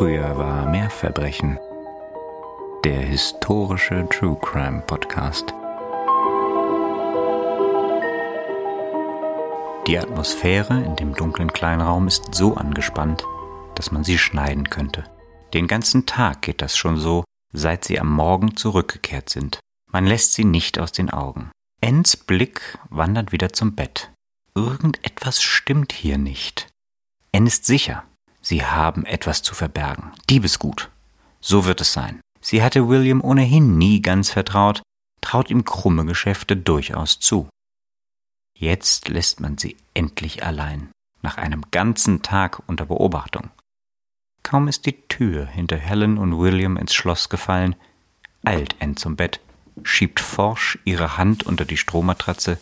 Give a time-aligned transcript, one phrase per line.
[0.00, 1.58] Früher war mehr Verbrechen.
[2.84, 5.52] Der historische True Crime Podcast.
[9.86, 13.26] Die Atmosphäre in dem dunklen kleinen Raum ist so angespannt,
[13.74, 15.04] dass man sie schneiden könnte.
[15.52, 19.60] Den ganzen Tag geht das schon so, seit sie am Morgen zurückgekehrt sind.
[19.92, 21.50] Man lässt sie nicht aus den Augen.
[21.82, 24.10] Enns Blick wandert wieder zum Bett.
[24.54, 26.68] Irgendetwas stimmt hier nicht.
[27.32, 28.04] N ist sicher,
[28.50, 30.10] sie haben etwas zu verbergen.
[30.28, 30.90] Diebesgut.
[31.40, 32.20] So wird es sein.
[32.40, 34.82] Sie hatte William ohnehin nie ganz vertraut,
[35.20, 37.48] traut ihm krumme Geschäfte durchaus zu.
[38.58, 40.90] Jetzt lässt man sie endlich allein,
[41.22, 43.50] nach einem ganzen Tag unter Beobachtung.
[44.42, 47.76] Kaum ist die Tür hinter Helen und William ins Schloss gefallen,
[48.44, 49.40] eilt Anne zum Bett,
[49.84, 52.58] schiebt forsch ihre Hand unter die Strohmatratze,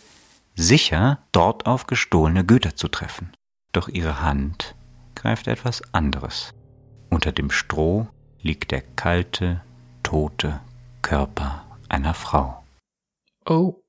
[0.54, 3.32] sicher, dort auf gestohlene Güter zu treffen.
[3.72, 4.74] Doch ihre Hand
[5.18, 6.54] greift etwas anderes.
[7.10, 8.06] Unter dem Stroh
[8.40, 9.60] liegt der kalte,
[10.02, 10.60] tote
[11.02, 12.62] Körper einer Frau.
[13.44, 13.82] Oh,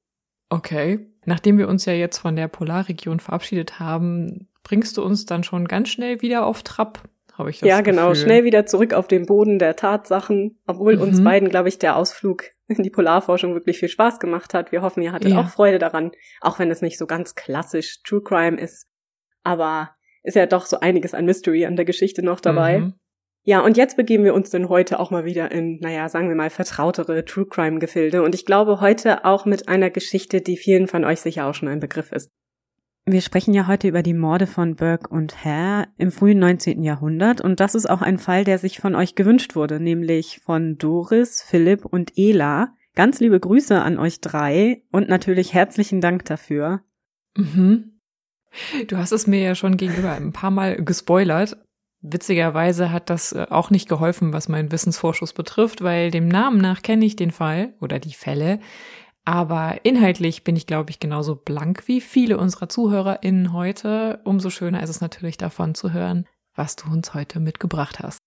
[0.50, 1.08] okay.
[1.26, 5.68] Nachdem wir uns ja jetzt von der Polarregion verabschiedet haben, bringst du uns dann schon
[5.68, 8.24] ganz schnell wieder auf Trab habe ich das Ja, genau, Gefühl.
[8.24, 11.04] schnell wieder zurück auf den Boden der Tatsachen, obwohl mhm.
[11.04, 14.72] uns beiden, glaube ich, der Ausflug in die Polarforschung wirklich viel Spaß gemacht hat.
[14.72, 15.40] Wir hoffen, ihr hattet ja.
[15.40, 18.88] auch Freude daran, auch wenn es nicht so ganz klassisch True Crime ist.
[19.44, 22.80] Aber ist ja doch so einiges an Mystery an der Geschichte noch dabei.
[22.80, 22.94] Mhm.
[23.44, 26.36] Ja, und jetzt begeben wir uns denn heute auch mal wieder in, naja, sagen wir
[26.36, 28.22] mal, vertrautere True Crime Gefilde.
[28.22, 31.70] Und ich glaube heute auch mit einer Geschichte, die vielen von euch sicher auch schon
[31.70, 32.30] ein Begriff ist.
[33.06, 36.84] Wir sprechen ja heute über die Morde von Burke und Hare im frühen 19.
[36.84, 40.78] Jahrhundert und das ist auch ein Fall, der sich von euch gewünscht wurde, nämlich von
[40.78, 42.76] Doris, Philipp und Ela.
[42.94, 46.82] Ganz liebe Grüße an euch drei und natürlich herzlichen Dank dafür.
[47.36, 47.99] Mhm.
[48.88, 51.58] Du hast es mir ja schon gegenüber ein paar Mal gespoilert.
[52.02, 56.82] Witzigerweise hat das äh, auch nicht geholfen, was meinen Wissensvorschuss betrifft, weil dem Namen nach
[56.82, 58.60] kenne ich den Fall oder die Fälle.
[59.26, 64.22] Aber inhaltlich bin ich, glaube ich, genauso blank wie viele unserer ZuhörerInnen heute.
[64.24, 68.20] Umso schöner ist es natürlich davon zu hören, was du uns heute mitgebracht hast.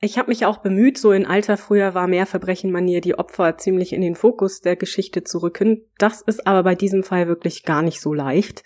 [0.00, 3.92] Ich habe mich auch bemüht, so in alter früher war mehr Verbrechenmanier die Opfer ziemlich
[3.92, 5.82] in den Fokus der Geschichte zu rücken.
[5.98, 8.62] Das ist aber bei diesem Fall wirklich gar nicht so leicht,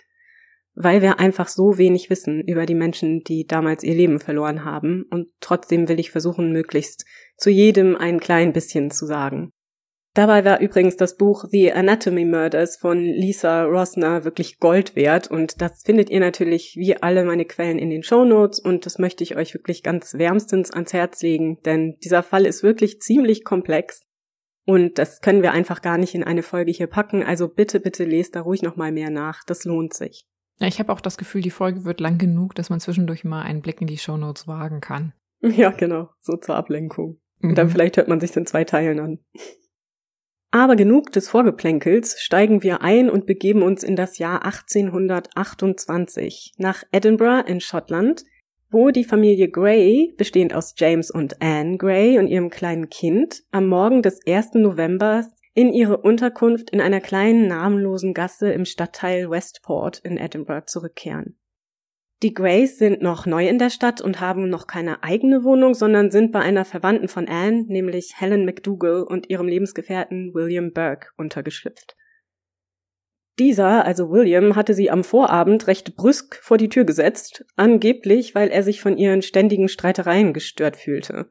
[0.74, 5.04] weil wir einfach so wenig wissen über die Menschen, die damals ihr Leben verloren haben.
[5.10, 7.04] Und trotzdem will ich versuchen, möglichst
[7.36, 9.52] zu jedem ein klein bisschen zu sagen.
[10.14, 15.62] Dabei war übrigens das Buch The Anatomy Murders von Lisa Rosner wirklich Gold wert und
[15.62, 19.24] das findet ihr natürlich wie alle meine Quellen in den Show Notes und das möchte
[19.24, 24.06] ich euch wirklich ganz wärmstens ans Herz legen, denn dieser Fall ist wirklich ziemlich komplex
[24.66, 28.04] und das können wir einfach gar nicht in eine Folge hier packen, also bitte, bitte
[28.04, 30.26] lest da ruhig nochmal mehr nach, das lohnt sich.
[30.62, 33.42] Ja, ich habe auch das Gefühl, die Folge wird lang genug, dass man zwischendurch mal
[33.42, 35.12] einen Blick in die Show Notes wagen kann.
[35.44, 37.18] Ja, genau, so zur Ablenkung.
[37.40, 37.48] Mhm.
[37.48, 37.72] Und dann mhm.
[37.72, 39.18] vielleicht hört man sich in zwei Teilen an.
[40.52, 46.84] Aber genug des Vorgeplänkels, steigen wir ein und begeben uns in das Jahr 1828 nach
[46.92, 48.22] Edinburgh in Schottland,
[48.70, 53.66] wo die Familie Gray, bestehend aus James und Anne Gray und ihrem kleinen Kind, am
[53.66, 54.54] Morgen des 1.
[54.54, 61.38] November in ihre Unterkunft in einer kleinen namenlosen Gasse im Stadtteil Westport in Edinburgh zurückkehren.
[62.22, 66.12] Die Grays sind noch neu in der Stadt und haben noch keine eigene Wohnung, sondern
[66.12, 71.96] sind bei einer Verwandten von Anne, nämlich Helen McDougall und ihrem Lebensgefährten William Burke untergeschlüpft.
[73.38, 78.50] Dieser, also William, hatte sie am Vorabend recht brüsk vor die Tür gesetzt, angeblich, weil
[78.50, 81.28] er sich von ihren ständigen Streitereien gestört fühlte.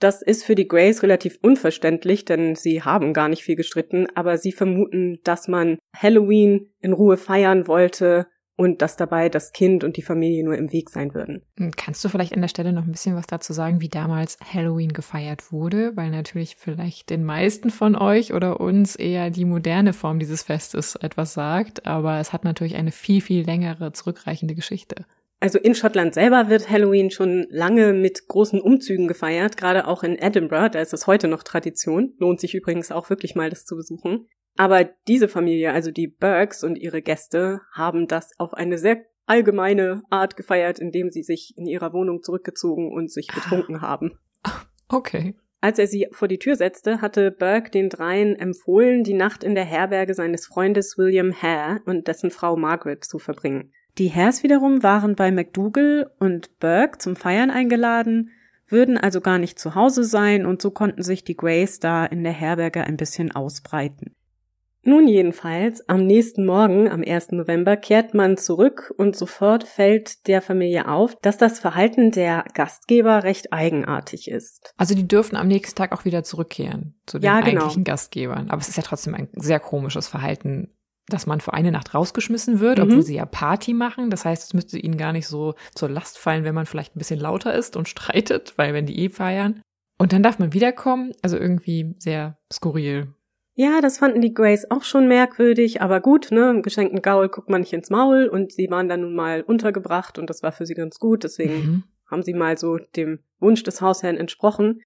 [0.00, 4.38] Das ist für die Grays relativ unverständlich, denn sie haben gar nicht viel gestritten, aber
[4.38, 9.96] sie vermuten, dass man Halloween in Ruhe feiern wollte und dass dabei das Kind und
[9.96, 11.42] die Familie nur im Weg sein würden.
[11.58, 14.38] Hm, kannst du vielleicht an der Stelle noch ein bisschen was dazu sagen, wie damals
[14.40, 15.96] Halloween gefeiert wurde?
[15.96, 20.94] Weil natürlich vielleicht den meisten von euch oder uns eher die moderne Form dieses Festes
[20.94, 25.06] etwas sagt, aber es hat natürlich eine viel, viel längere, zurückreichende Geschichte.
[25.40, 30.16] Also in Schottland selber wird Halloween schon lange mit großen Umzügen gefeiert, gerade auch in
[30.16, 32.12] Edinburgh, da ist es heute noch Tradition.
[32.18, 34.28] Lohnt sich übrigens auch wirklich mal, das zu besuchen.
[34.56, 40.02] Aber diese Familie, also die Burks und ihre Gäste, haben das auf eine sehr allgemeine
[40.10, 44.18] Art gefeiert, indem sie sich in ihrer Wohnung zurückgezogen und sich betrunken haben.
[44.88, 45.36] Okay.
[45.62, 49.54] Als er sie vor die Tür setzte, hatte Burke den dreien empfohlen, die Nacht in
[49.54, 53.72] der Herberge seines Freundes William Hare und dessen Frau Margaret zu verbringen.
[53.98, 58.30] Die Hares wiederum waren bei McDougall und Burke zum Feiern eingeladen,
[58.66, 62.22] würden also gar nicht zu Hause sein und so konnten sich die Grays da in
[62.22, 64.14] der Herberge ein bisschen ausbreiten.
[64.82, 67.32] Nun jedenfalls, am nächsten Morgen, am 1.
[67.32, 73.22] November, kehrt man zurück und sofort fällt der Familie auf, dass das Verhalten der Gastgeber
[73.22, 74.72] recht eigenartig ist.
[74.78, 77.48] Also die dürfen am nächsten Tag auch wieder zurückkehren zu den ja, genau.
[77.48, 78.48] eigentlichen Gastgebern.
[78.48, 80.74] Aber es ist ja trotzdem ein sehr komisches Verhalten,
[81.12, 82.84] dass man für eine Nacht rausgeschmissen wird, mhm.
[82.84, 84.10] obwohl sie ja Party machen.
[84.10, 86.98] Das heißt, es müsste ihnen gar nicht so zur Last fallen, wenn man vielleicht ein
[86.98, 89.62] bisschen lauter ist und streitet, weil wenn die eh feiern.
[89.98, 91.12] Und dann darf man wiederkommen.
[91.22, 93.08] Also irgendwie sehr skurril.
[93.54, 97.50] Ja, das fanden die Grays auch schon merkwürdig, aber gut, ne, im geschenkten Gaul guckt
[97.50, 100.64] man nicht ins Maul und sie waren dann nun mal untergebracht und das war für
[100.64, 101.82] sie ganz gut, deswegen mhm.
[102.10, 104.80] haben sie mal so dem Wunsch des Hausherrn entsprochen.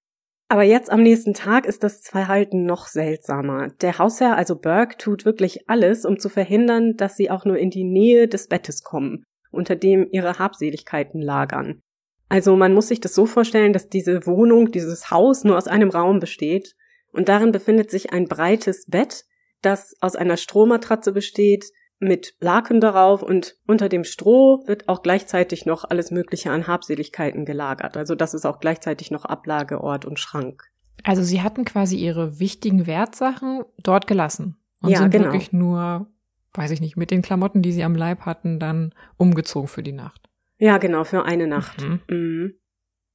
[0.47, 3.69] Aber jetzt am nächsten Tag ist das Verhalten noch seltsamer.
[3.81, 7.71] Der Hausherr, also Burke, tut wirklich alles, um zu verhindern, dass sie auch nur in
[7.71, 11.81] die Nähe des Bettes kommen, unter dem ihre Habseligkeiten lagern.
[12.29, 15.89] Also man muss sich das so vorstellen, dass diese Wohnung, dieses Haus nur aus einem
[15.89, 16.75] Raum besteht
[17.11, 19.25] und darin befindet sich ein breites Bett,
[19.61, 21.65] das aus einer Strohmatratze besteht,
[21.99, 27.45] mit Laken darauf und unter dem Stroh wird auch gleichzeitig noch alles Mögliche an Habseligkeiten
[27.45, 27.97] gelagert.
[27.97, 30.63] Also das ist auch gleichzeitig noch Ablageort und Schrank.
[31.03, 35.25] Also sie hatten quasi ihre wichtigen Wertsachen dort gelassen und ja, sind genau.
[35.25, 36.07] wirklich nur,
[36.53, 39.91] weiß ich nicht, mit den Klamotten, die sie am Leib hatten, dann umgezogen für die
[39.91, 40.29] Nacht.
[40.57, 41.81] Ja, genau, für eine Nacht.
[41.81, 41.99] Mhm.
[42.09, 42.53] Mhm.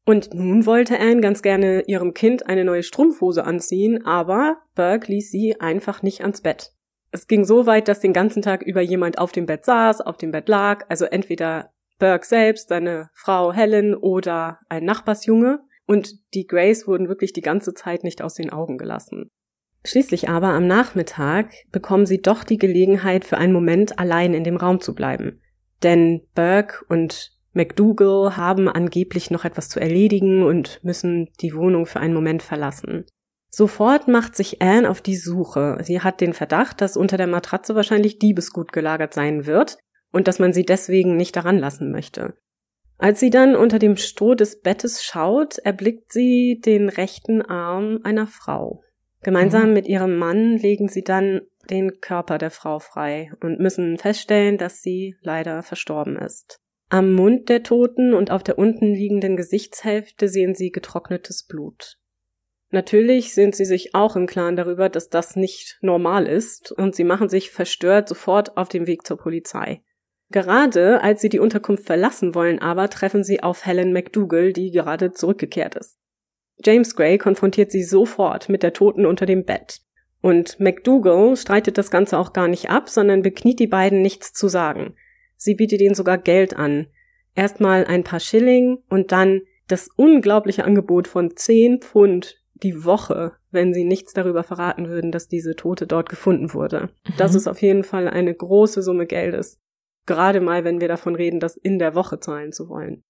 [0.07, 5.31] Und nun wollte Anne ganz gerne ihrem Kind eine neue Strumpfhose anziehen, aber Burke ließ
[5.31, 6.73] sie einfach nicht ans Bett.
[7.13, 10.17] Es ging so weit, dass den ganzen Tag über jemand auf dem Bett saß, auf
[10.17, 16.47] dem Bett lag, also entweder Burke selbst, seine Frau Helen oder ein Nachbarsjunge, und die
[16.47, 19.29] Grays wurden wirklich die ganze Zeit nicht aus den Augen gelassen.
[19.85, 24.57] Schließlich aber am Nachmittag bekommen sie doch die Gelegenheit, für einen Moment allein in dem
[24.57, 25.41] Raum zu bleiben.
[25.83, 31.99] Denn Burke und McDougall haben angeblich noch etwas zu erledigen und müssen die Wohnung für
[31.99, 33.07] einen Moment verlassen.
[33.51, 35.79] Sofort macht sich Anne auf die Suche.
[35.83, 39.77] Sie hat den Verdacht, dass unter der Matratze wahrscheinlich Diebesgut gelagert sein wird
[40.13, 42.35] und dass man sie deswegen nicht daran lassen möchte.
[42.97, 48.27] Als sie dann unter dem Stroh des Bettes schaut, erblickt sie den rechten Arm einer
[48.27, 48.83] Frau.
[49.23, 49.75] Gemeinsam mhm.
[49.75, 54.83] mit ihrem Mann legen sie dann den Körper der Frau frei und müssen feststellen, dass
[54.83, 56.59] sie leider verstorben ist.
[56.89, 62.00] Am Mund der Toten und auf der unten liegenden Gesichtshälfte sehen sie getrocknetes Blut.
[62.71, 67.05] Natürlich sind sie sich auch im Klaren darüber, dass das nicht normal ist, und sie
[67.05, 69.83] machen sich verstört sofort auf den Weg zur Polizei.
[70.31, 75.11] Gerade als sie die Unterkunft verlassen wollen, aber treffen sie auf Helen McDougall, die gerade
[75.11, 75.99] zurückgekehrt ist.
[76.65, 79.81] James Gray konfrontiert sie sofort mit der Toten unter dem Bett.
[80.21, 84.47] Und McDougall streitet das Ganze auch gar nicht ab, sondern bekniet die beiden nichts zu
[84.49, 84.95] sagen.
[85.37, 86.87] Sie bietet ihnen sogar Geld an.
[87.35, 93.73] Erstmal ein paar Schilling und dann das unglaubliche Angebot von zehn Pfund die Woche, wenn
[93.73, 96.91] sie nichts darüber verraten würden, dass diese Tote dort gefunden wurde.
[97.07, 97.13] Mhm.
[97.19, 99.59] Das ist auf jeden Fall eine große Summe Geldes.
[100.07, 103.03] Gerade mal, wenn wir davon reden, das in der Woche zahlen zu wollen.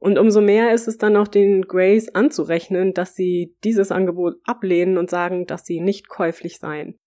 [0.00, 4.96] Und umso mehr ist es dann auch den Grays anzurechnen, dass sie dieses Angebot ablehnen
[4.96, 6.98] und sagen, dass sie nicht käuflich seien.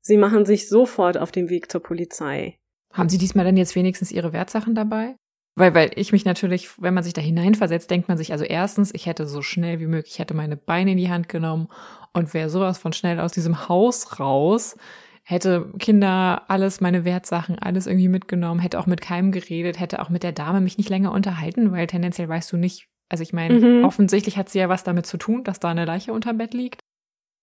[0.00, 2.58] Sie machen sich sofort auf den Weg zur Polizei.
[2.92, 5.16] Haben Sie diesmal dann jetzt wenigstens Ihre Wertsachen dabei?
[5.56, 8.92] Weil, weil ich mich natürlich, wenn man sich da hineinversetzt, denkt man sich, also erstens,
[8.92, 11.68] ich hätte so schnell wie möglich, ich hätte meine Beine in die Hand genommen
[12.12, 14.76] und wäre sowas von schnell aus diesem Haus raus,
[15.22, 20.08] hätte Kinder, alles, meine Wertsachen, alles irgendwie mitgenommen, hätte auch mit keinem geredet, hätte auch
[20.08, 23.60] mit der Dame mich nicht länger unterhalten, weil tendenziell weißt du nicht, also ich meine,
[23.60, 23.84] mhm.
[23.84, 26.80] offensichtlich hat sie ja was damit zu tun, dass da eine Leiche unterm Bett liegt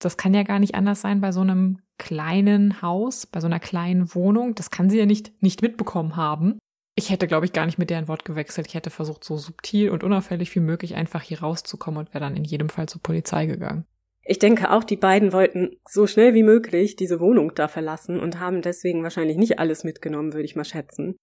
[0.04, 3.60] das kann ja gar nicht anders sein bei so einem kleinen Haus, bei so einer
[3.60, 4.56] kleinen Wohnung.
[4.56, 6.58] Das kann sie ja nicht, nicht mitbekommen haben.
[7.02, 8.68] Ich hätte, glaube ich, gar nicht mit deren Wort gewechselt.
[8.68, 12.36] Ich hätte versucht, so subtil und unauffällig wie möglich einfach hier rauszukommen und wäre dann
[12.36, 13.86] in jedem Fall zur Polizei gegangen.
[14.24, 18.40] Ich denke auch, die beiden wollten so schnell wie möglich diese Wohnung da verlassen und
[18.40, 21.16] haben deswegen wahrscheinlich nicht alles mitgenommen, würde ich mal schätzen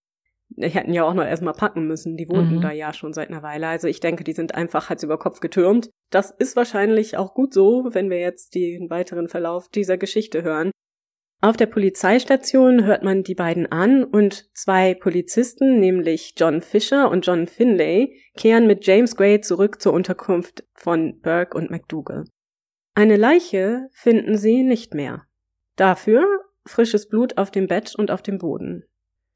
[0.51, 2.17] die hätten ja auch noch erstmal packen müssen.
[2.17, 2.61] Die wohnten mhm.
[2.61, 3.69] da ja schon seit einer Weile.
[3.69, 5.91] Also ich denke, die sind einfach Hals über Kopf getürmt.
[6.11, 10.71] Das ist wahrscheinlich auch gut so, wenn wir jetzt den weiteren Verlauf dieser Geschichte hören.
[11.41, 17.25] Auf der Polizeistation hört man die beiden an und zwei Polizisten, nämlich John Fisher und
[17.25, 22.25] John Finlay, kehren mit James Gray zurück zur Unterkunft von Burke und McDougall.
[22.95, 25.27] Eine Leiche finden sie nicht mehr.
[25.77, 26.27] Dafür
[26.67, 28.83] frisches Blut auf dem Bett und auf dem Boden.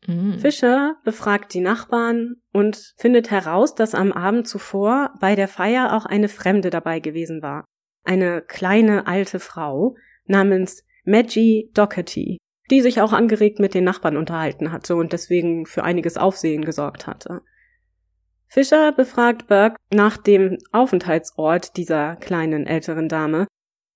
[0.08, 0.40] Mhm.
[0.40, 6.04] Fischer befragt die Nachbarn und findet heraus, dass am Abend zuvor bei der Feier auch
[6.04, 7.64] eine Fremde dabei gewesen war.
[8.02, 9.94] Eine kleine alte Frau
[10.26, 12.38] namens Maggie Doherty,
[12.70, 17.06] die sich auch angeregt mit den Nachbarn unterhalten hatte und deswegen für einiges Aufsehen gesorgt
[17.06, 17.42] hatte.
[18.46, 23.46] Fischer befragt Burke nach dem Aufenthaltsort dieser kleinen älteren Dame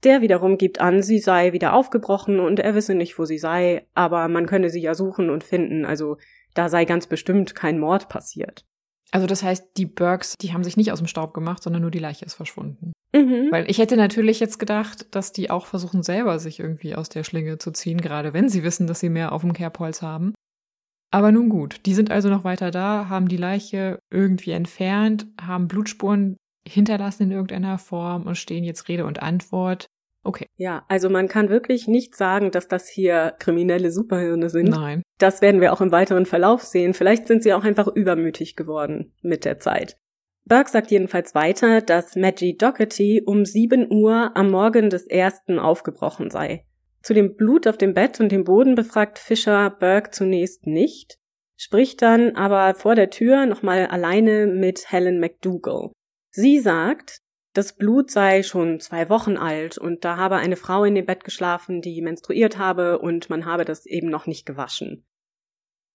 [0.02, 3.86] Der wiederum gibt an, sie sei wieder aufgebrochen und er wisse nicht, wo sie sei,
[3.94, 6.16] aber man könne sie ja suchen und finden, also
[6.54, 8.64] da sei ganz bestimmt kein Mord passiert.
[9.12, 11.90] Also das heißt, die Burks, die haben sich nicht aus dem Staub gemacht, sondern nur
[11.90, 12.92] die Leiche ist verschwunden.
[13.14, 13.48] Mhm.
[13.50, 17.25] Weil ich hätte natürlich jetzt gedacht, dass die auch versuchen, selber sich irgendwie aus der
[17.25, 20.34] Schlinge zu ziehen, gerade wenn sie wissen, dass sie mehr auf dem Kerbholz haben.
[21.12, 25.68] Aber nun gut, die sind also noch weiter da, haben die Leiche irgendwie entfernt, haben
[25.68, 26.36] Blutspuren
[26.68, 29.86] hinterlassen in irgendeiner Form und stehen jetzt Rede und Antwort.
[30.26, 30.49] Okay.
[30.56, 34.71] Ja, also man kann wirklich nicht sagen, dass das hier kriminelle Superhirne sind.
[34.71, 35.02] Nein.
[35.18, 36.95] Das werden wir auch im weiteren Verlauf sehen.
[36.95, 39.97] Vielleicht sind sie auch einfach übermütig geworden mit der Zeit.
[40.45, 46.30] Burke sagt jedenfalls weiter, dass Maggie Doherty um 7 Uhr am Morgen des ersten aufgebrochen
[46.30, 46.64] sei.
[47.02, 51.18] Zu dem Blut auf dem Bett und dem Boden befragt Fischer Burke zunächst nicht,
[51.56, 55.92] spricht dann aber vor der Tür nochmal alleine mit Helen McDougall.
[56.30, 57.23] Sie sagt,
[57.56, 61.25] das Blut sei schon zwei Wochen alt und da habe eine Frau in dem Bett
[61.25, 65.06] geschlafen, die menstruiert habe und man habe das eben noch nicht gewaschen.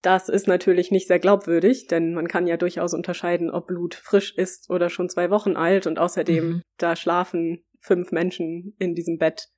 [0.01, 4.35] Das ist natürlich nicht sehr glaubwürdig, denn man kann ja durchaus unterscheiden, ob Blut frisch
[4.35, 6.61] ist oder schon zwei Wochen alt und außerdem mhm.
[6.77, 9.49] da schlafen fünf Menschen in diesem Bett.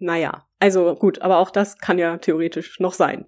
[0.00, 3.24] Naja, also gut, aber auch das kann ja theoretisch noch sein.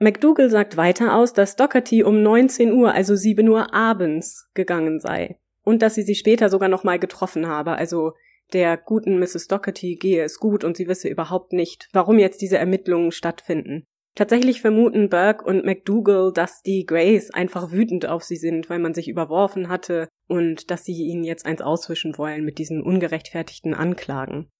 [0.00, 5.38] McDougall sagt weiter aus, dass Doherty um 19 Uhr, also 7 Uhr abends, gegangen sei
[5.64, 7.72] und dass sie sie später sogar noch mal getroffen habe.
[7.72, 8.12] Also
[8.52, 9.48] der guten Mrs.
[9.48, 13.84] Doherty gehe es gut und sie wisse überhaupt nicht, warum jetzt diese Ermittlungen stattfinden.
[14.14, 18.92] Tatsächlich vermuten Burke und McDougall, dass die Grays einfach wütend auf sie sind, weil man
[18.92, 24.50] sich überworfen hatte und dass sie ihnen jetzt eins auswischen wollen mit diesen ungerechtfertigten Anklagen.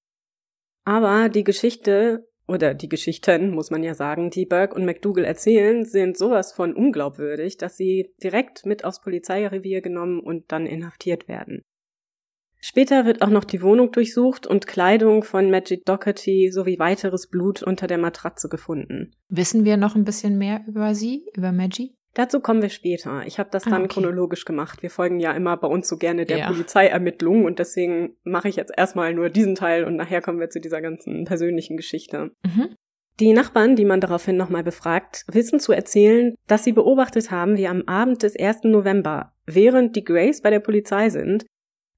[0.84, 5.84] Aber die Geschichte oder die Geschichten, muss man ja sagen, die Burke und McDougall erzählen,
[5.84, 11.62] sind sowas von unglaubwürdig, dass sie direkt mit aufs Polizeirevier genommen und dann inhaftiert werden.
[12.64, 17.60] Später wird auch noch die Wohnung durchsucht und Kleidung von Magic Doherty sowie weiteres Blut
[17.62, 19.10] unter der Matratze gefunden.
[19.28, 21.96] Wissen wir noch ein bisschen mehr über sie, über Maggie?
[22.14, 23.22] Dazu kommen wir später.
[23.26, 23.94] Ich habe das ah, dann okay.
[23.94, 24.82] chronologisch gemacht.
[24.82, 26.46] Wir folgen ja immer bei uns so gerne der ja.
[26.48, 30.60] Polizeiermittlung und deswegen mache ich jetzt erstmal nur diesen Teil und nachher kommen wir zu
[30.60, 32.32] dieser ganzen persönlichen Geschichte.
[32.44, 32.76] Mhm.
[33.20, 37.66] Die Nachbarn, die man daraufhin nochmal befragt, wissen zu erzählen, dass sie beobachtet haben, wie
[37.66, 38.64] am Abend des 1.
[38.64, 41.46] November, während die Grays bei der Polizei sind,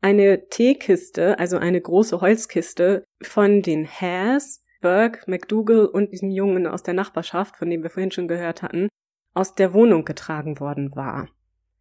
[0.00, 6.82] eine Teekiste, also eine große Holzkiste von den Hares, Burke, McDougall und diesem Jungen aus
[6.82, 8.88] der Nachbarschaft, von dem wir vorhin schon gehört hatten,
[9.34, 11.28] aus der Wohnung getragen worden war.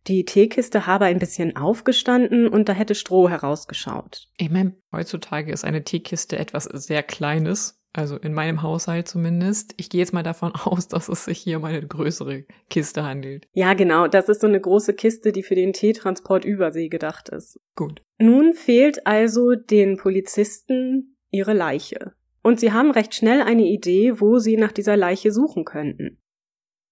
[0.08, 4.28] Die Teekiste habe ein bisschen aufgestanden und da hätte Stroh herausgeschaut.
[4.38, 9.76] Ich meine, heutzutage ist eine Teekiste etwas sehr Kleines, also in meinem Haushalt zumindest.
[9.78, 13.48] Ich gehe jetzt mal davon aus, dass es sich hier um eine größere Kiste handelt.
[13.54, 14.08] Ja, genau.
[14.08, 17.58] Das ist so eine große Kiste, die für den Teetransport übersee gedacht ist.
[17.76, 18.02] Gut.
[18.18, 22.14] Nun fehlt also den Polizisten ihre Leiche.
[22.42, 26.18] Und sie haben recht schnell eine Idee, wo sie nach dieser Leiche suchen könnten.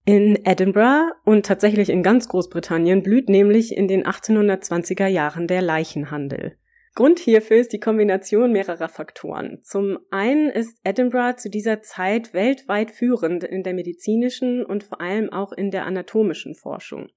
[0.05, 6.57] In Edinburgh und tatsächlich in ganz Großbritannien blüht nämlich in den 1820er Jahren der Leichenhandel.
[6.93, 9.59] Grund hierfür ist die Kombination mehrerer Faktoren.
[9.63, 15.31] Zum einen ist Edinburgh zu dieser Zeit weltweit führend in der medizinischen und vor allem
[15.31, 17.07] auch in der anatomischen Forschung.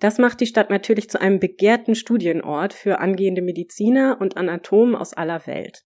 [0.00, 5.14] Das macht die Stadt natürlich zu einem begehrten Studienort für angehende Mediziner und Anatomen aus
[5.14, 5.85] aller Welt.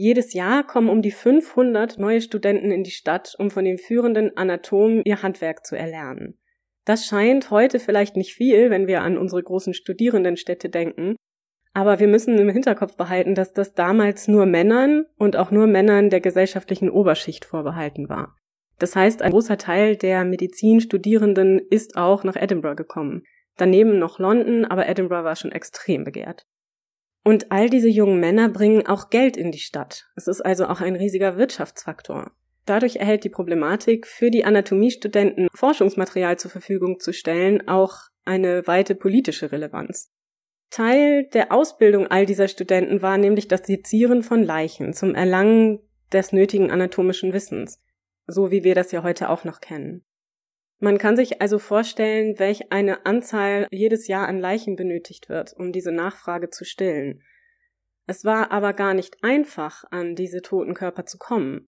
[0.00, 4.36] Jedes Jahr kommen um die 500 neue Studenten in die Stadt, um von den führenden
[4.36, 6.38] Anatomen ihr Handwerk zu erlernen.
[6.84, 11.16] Das scheint heute vielleicht nicht viel, wenn wir an unsere großen Studierendenstädte denken,
[11.74, 16.10] aber wir müssen im Hinterkopf behalten, dass das damals nur Männern und auch nur Männern
[16.10, 18.36] der gesellschaftlichen Oberschicht vorbehalten war.
[18.78, 23.24] Das heißt, ein großer Teil der Medizinstudierenden ist auch nach Edinburgh gekommen.
[23.56, 26.46] Daneben noch London, aber Edinburgh war schon extrem begehrt.
[27.24, 30.08] Und all diese jungen Männer bringen auch Geld in die Stadt.
[30.16, 32.32] Es ist also auch ein riesiger Wirtschaftsfaktor.
[32.64, 38.94] Dadurch erhält die Problematik, für die Anatomiestudenten Forschungsmaterial zur Verfügung zu stellen, auch eine weite
[38.94, 40.12] politische Relevanz.
[40.70, 45.80] Teil der Ausbildung all dieser Studenten war nämlich das Sezieren von Leichen zum Erlangen
[46.12, 47.80] des nötigen anatomischen Wissens,
[48.26, 50.04] so wie wir das ja heute auch noch kennen.
[50.80, 55.72] Man kann sich also vorstellen, welch eine Anzahl jedes Jahr an Leichen benötigt wird, um
[55.72, 57.22] diese Nachfrage zu stillen.
[58.06, 61.66] Es war aber gar nicht einfach, an diese toten Körper zu kommen.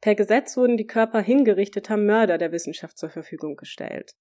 [0.00, 4.12] Per Gesetz wurden die Körper hingerichteter Mörder der Wissenschaft zur Verfügung gestellt.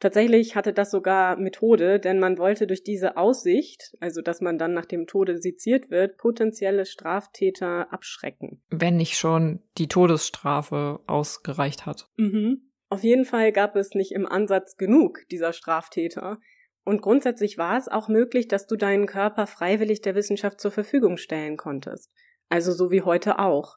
[0.00, 4.74] Tatsächlich hatte das sogar Methode, denn man wollte durch diese Aussicht, also dass man dann
[4.74, 8.62] nach dem Tode seziert wird, potenzielle Straftäter abschrecken.
[8.70, 12.08] Wenn nicht schon die Todesstrafe ausgereicht hat.
[12.16, 12.70] Mhm.
[12.94, 16.38] Auf jeden Fall gab es nicht im Ansatz genug dieser Straftäter.
[16.84, 21.16] Und grundsätzlich war es auch möglich, dass du deinen Körper freiwillig der Wissenschaft zur Verfügung
[21.16, 22.12] stellen konntest.
[22.50, 23.74] also so wie heute auch.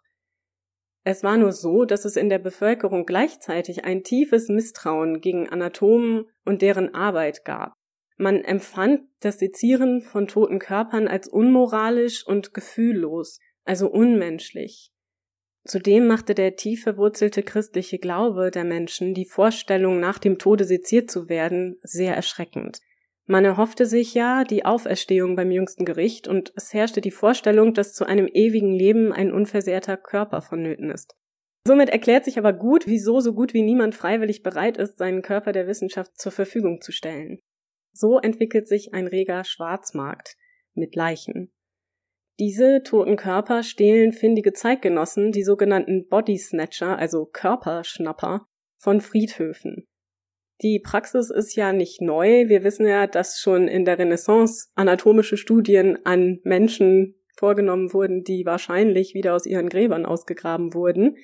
[1.03, 6.25] Es war nur so, dass es in der Bevölkerung gleichzeitig ein tiefes Misstrauen gegen Anatomen
[6.45, 7.74] und deren Arbeit gab.
[8.17, 14.91] Man empfand das Sezieren von toten Körpern als unmoralisch und gefühllos, also unmenschlich.
[15.67, 21.12] Zudem machte der tief verwurzelte christliche Glaube der Menschen die Vorstellung, nach dem Tode seziert
[21.12, 22.79] zu werden, sehr erschreckend.
[23.25, 27.93] Man erhoffte sich ja die Auferstehung beim jüngsten Gericht und es herrschte die Vorstellung, dass
[27.93, 31.17] zu einem ewigen Leben ein unversehrter Körper vonnöten ist.
[31.65, 35.51] Somit erklärt sich aber gut, wieso so gut wie niemand freiwillig bereit ist, seinen Körper
[35.51, 37.39] der Wissenschaft zur Verfügung zu stellen.
[37.91, 40.38] So entwickelt sich ein reger Schwarzmarkt
[40.74, 41.51] mit Leichen.
[42.39, 48.46] Diese toten Körper stehlen findige Zeitgenossen, die sogenannten Body Snatcher, also Körperschnapper,
[48.79, 49.88] von Friedhöfen.
[50.62, 52.48] Die Praxis ist ja nicht neu.
[52.48, 58.46] Wir wissen ja, dass schon in der Renaissance anatomische Studien an Menschen vorgenommen wurden, die
[58.46, 61.17] wahrscheinlich wieder aus ihren Gräbern ausgegraben wurden.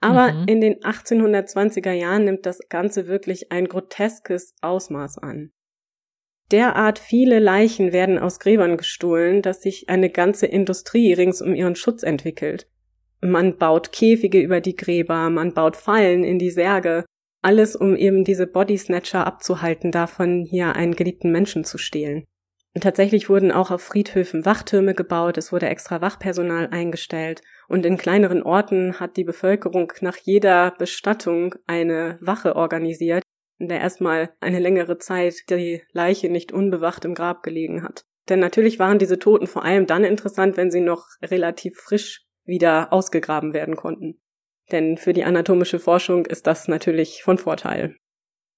[0.00, 0.44] Aber mhm.
[0.48, 5.50] in den 1820er Jahren nimmt das Ganze wirklich ein groteskes Ausmaß an.
[6.52, 11.74] Derart viele Leichen werden aus Gräbern gestohlen, dass sich eine ganze Industrie rings um ihren
[11.74, 12.68] Schutz entwickelt.
[13.20, 17.04] Man baut Käfige über die Gräber, man baut Fallen in die Särge,
[17.42, 22.24] alles um eben diese Body Snatcher abzuhalten, davon hier einen geliebten Menschen zu stehlen.
[22.74, 27.96] Und tatsächlich wurden auch auf Friedhöfen Wachtürme gebaut, es wurde extra Wachpersonal eingestellt und in
[27.96, 33.22] kleineren Orten hat die Bevölkerung nach jeder Bestattung eine Wache organisiert,
[33.58, 38.04] der erstmal eine längere Zeit die Leiche nicht unbewacht im Grab gelegen hat.
[38.28, 42.92] Denn natürlich waren diese Toten vor allem dann interessant, wenn sie noch relativ frisch wieder
[42.92, 44.20] ausgegraben werden konnten.
[44.72, 47.96] Denn für die anatomische Forschung ist das natürlich von Vorteil.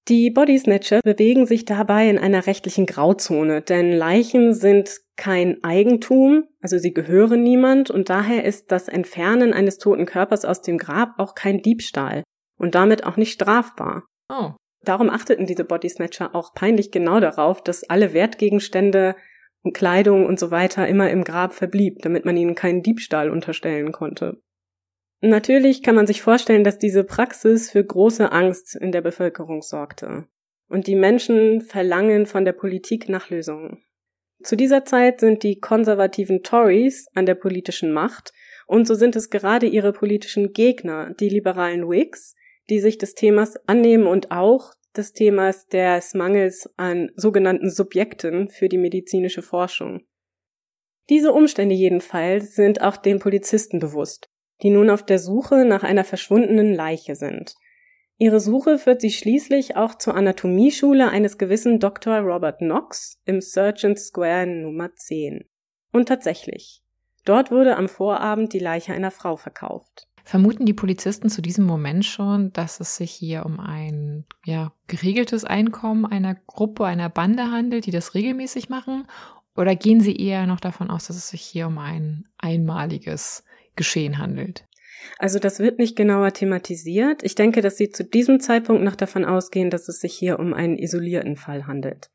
[0.07, 6.45] Die Body Snatcher bewegen sich dabei in einer rechtlichen Grauzone, denn Leichen sind kein Eigentum,
[6.61, 11.19] also sie gehören niemand und daher ist das Entfernen eines toten Körpers aus dem Grab
[11.19, 12.23] auch kein Diebstahl
[12.57, 14.05] und damit auch nicht strafbar.
[14.29, 14.53] Oh.
[14.89, 19.15] Darum achteten diese Body Snatcher auch peinlich genau darauf, dass alle Wertgegenstände
[19.61, 23.91] und Kleidung und so weiter immer im Grab verblieb, damit man ihnen keinen Diebstahl unterstellen
[23.91, 24.41] konnte.
[25.21, 30.25] Natürlich kann man sich vorstellen, dass diese Praxis für große Angst in der Bevölkerung sorgte.
[30.69, 33.83] Und die Menschen verlangen von der Politik nach Lösungen.
[34.41, 38.33] Zu dieser Zeit sind die konservativen Tories an der politischen Macht
[38.65, 42.33] und so sind es gerade ihre politischen Gegner, die liberalen Whigs,
[42.71, 48.69] die sich des Themas annehmen und auch des Themas des Mangels an sogenannten Subjekten für
[48.69, 50.01] die medizinische Forschung.
[51.09, 54.29] Diese Umstände jedenfalls sind auch den Polizisten bewusst,
[54.61, 57.55] die nun auf der Suche nach einer verschwundenen Leiche sind.
[58.17, 62.17] Ihre Suche führt sie schließlich auch zur Anatomieschule eines gewissen Dr.
[62.19, 65.49] Robert Knox im Surgeon Square Nummer 10.
[65.93, 66.83] Und tatsächlich,
[67.23, 70.08] dort wurde am Vorabend die Leiche einer Frau verkauft.
[70.29, 75.43] Vermuten die Polizisten zu diesem Moment schon, dass es sich hier um ein ja, geregeltes
[75.43, 79.07] Einkommen einer Gruppe, einer Bande handelt, die das regelmäßig machen?
[79.55, 83.43] Oder gehen sie eher noch davon aus, dass es sich hier um ein einmaliges
[83.75, 84.67] Geschehen handelt?
[85.17, 87.23] Also das wird nicht genauer thematisiert.
[87.23, 90.53] Ich denke, dass Sie zu diesem Zeitpunkt noch davon ausgehen, dass es sich hier um
[90.53, 92.11] einen isolierten Fall handelt.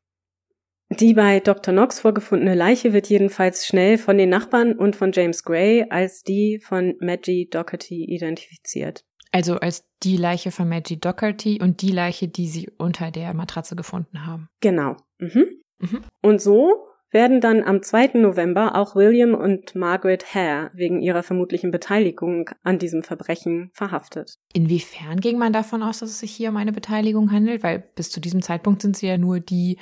[0.89, 1.73] Die bei Dr.
[1.73, 6.59] Knox vorgefundene Leiche wird jedenfalls schnell von den Nachbarn und von James Gray als die
[6.59, 9.03] von Maggie Doherty identifiziert.
[9.31, 13.75] Also als die Leiche von Maggie Doherty und die Leiche, die sie unter der Matratze
[13.75, 14.47] gefunden haben.
[14.61, 14.95] Genau.
[15.17, 15.47] Mhm.
[15.79, 16.01] Mhm.
[16.21, 18.11] Und so werden dann am 2.
[18.15, 24.37] November auch William und Margaret Hare wegen ihrer vermutlichen Beteiligung an diesem Verbrechen verhaftet.
[24.53, 27.63] Inwiefern ging man davon aus, dass es sich hier um eine Beteiligung handelt?
[27.63, 29.77] Weil bis zu diesem Zeitpunkt sind sie ja nur die,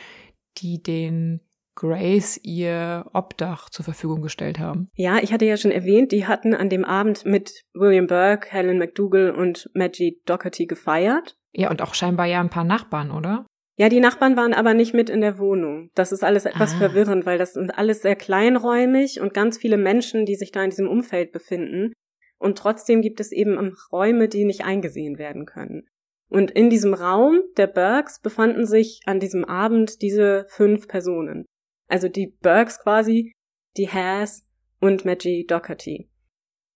[0.57, 1.41] die den
[1.75, 4.89] Grace ihr Obdach zur Verfügung gestellt haben.
[4.95, 8.77] Ja, ich hatte ja schon erwähnt, die hatten an dem Abend mit William Burke, Helen
[8.77, 11.35] McDougall und Maggie Doherty gefeiert.
[11.51, 13.45] Ja, und auch scheinbar ja ein paar Nachbarn, oder?
[13.75, 15.89] Ja, die Nachbarn waren aber nicht mit in der Wohnung.
[15.95, 16.77] Das ist alles etwas ah.
[16.77, 20.69] verwirrend, weil das sind alles sehr kleinräumig und ganz viele Menschen, die sich da in
[20.69, 21.91] diesem Umfeld befinden.
[22.37, 25.87] Und trotzdem gibt es eben Räume, die nicht eingesehen werden können.
[26.33, 31.45] Und in diesem Raum der Burks befanden sich an diesem Abend diese fünf Personen.
[31.87, 33.33] Also die Burks quasi,
[33.77, 36.09] die Haas und Maggie Doherty.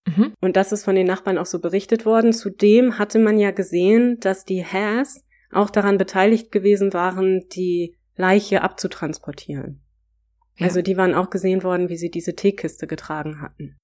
[0.06, 0.32] Mhm.
[0.40, 2.32] Und das ist von den Nachbarn auch so berichtet worden.
[2.32, 8.62] Zudem hatte man ja gesehen, dass die Haas auch daran beteiligt gewesen waren, die Leiche
[8.62, 9.82] abzutransportieren.
[10.56, 10.66] Ja.
[10.66, 13.76] Also die waren auch gesehen worden, wie sie diese Teekiste getragen hatten.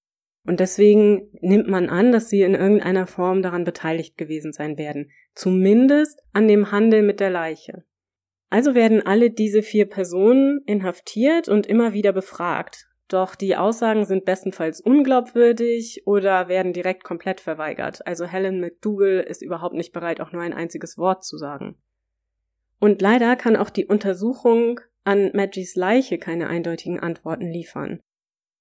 [0.47, 5.11] Und deswegen nimmt man an, dass sie in irgendeiner Form daran beteiligt gewesen sein werden.
[5.35, 7.85] Zumindest an dem Handel mit der Leiche.
[8.51, 12.87] Also werden alle diese vier Personen inhaftiert und immer wieder befragt.
[13.09, 18.07] Doch die Aussagen sind bestenfalls unglaubwürdig oder werden direkt komplett verweigert.
[18.07, 21.77] Also Helen McDougall ist überhaupt nicht bereit, auch nur ein einziges Wort zu sagen.
[22.79, 28.01] Und leider kann auch die Untersuchung an Maggies Leiche keine eindeutigen Antworten liefern.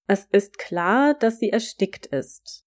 [0.08, 2.64] Es ist klar, dass sie erstickt ist.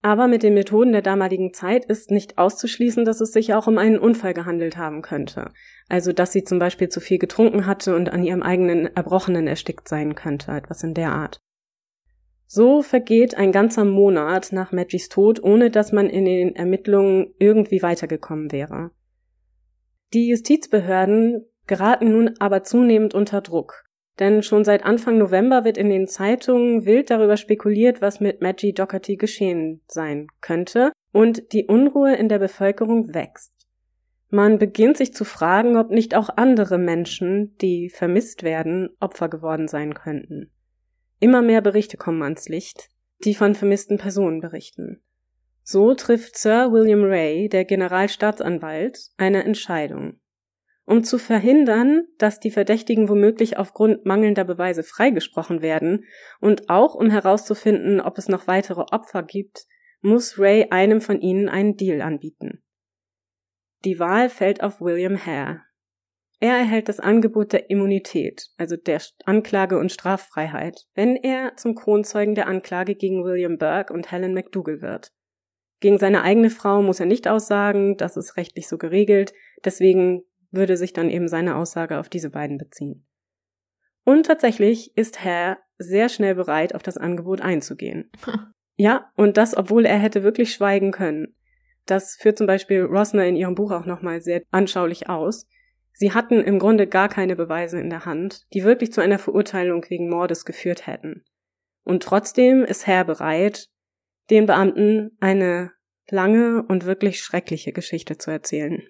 [0.00, 3.78] Aber mit den Methoden der damaligen Zeit ist nicht auszuschließen, dass es sich auch um
[3.78, 5.50] einen Unfall gehandelt haben könnte.
[5.88, 9.88] Also, dass sie zum Beispiel zu viel getrunken hatte und an ihrem eigenen Erbrochenen erstickt
[9.88, 11.40] sein könnte, etwas in der Art.
[12.46, 17.82] So vergeht ein ganzer Monat nach Maggies Tod, ohne dass man in den Ermittlungen irgendwie
[17.82, 18.92] weitergekommen wäre.
[20.14, 23.84] Die Justizbehörden geraten nun aber zunehmend unter Druck.
[24.18, 28.72] Denn schon seit Anfang November wird in den Zeitungen wild darüber spekuliert, was mit Maggie
[28.72, 33.52] Doherty geschehen sein könnte, und die Unruhe in der Bevölkerung wächst.
[34.30, 39.68] Man beginnt sich zu fragen, ob nicht auch andere Menschen, die vermisst werden, Opfer geworden
[39.68, 40.50] sein könnten.
[41.18, 42.90] Immer mehr Berichte kommen ans Licht,
[43.24, 45.00] die von vermissten Personen berichten.
[45.62, 50.20] So trifft Sir William Ray, der Generalstaatsanwalt, eine Entscheidung.
[50.88, 56.06] Um zu verhindern, dass die Verdächtigen womöglich aufgrund mangelnder Beweise freigesprochen werden
[56.40, 59.66] und auch um herauszufinden, ob es noch weitere Opfer gibt,
[60.00, 62.62] muss Ray einem von ihnen einen Deal anbieten.
[63.84, 65.60] Die Wahl fällt auf William Hare.
[66.40, 72.34] Er erhält das Angebot der Immunität, also der Anklage- und Straffreiheit, wenn er zum Kronzeugen
[72.34, 75.12] der Anklage gegen William Burke und Helen McDougall wird.
[75.80, 79.34] Gegen seine eigene Frau muss er nicht aussagen, das ist rechtlich so geregelt,
[79.66, 83.06] deswegen würde sich dann eben seine Aussage auf diese beiden beziehen.
[84.04, 88.10] Und tatsächlich ist Herr sehr schnell bereit, auf das Angebot einzugehen.
[88.76, 91.34] ja, und das, obwohl er hätte wirklich schweigen können.
[91.86, 95.46] Das führt zum Beispiel Rosner in ihrem Buch auch nochmal sehr anschaulich aus.
[95.92, 99.84] Sie hatten im Grunde gar keine Beweise in der Hand, die wirklich zu einer Verurteilung
[99.88, 101.24] wegen Mordes geführt hätten.
[101.82, 103.68] Und trotzdem ist Herr bereit,
[104.30, 105.72] den Beamten eine
[106.10, 108.82] lange und wirklich schreckliche Geschichte zu erzählen.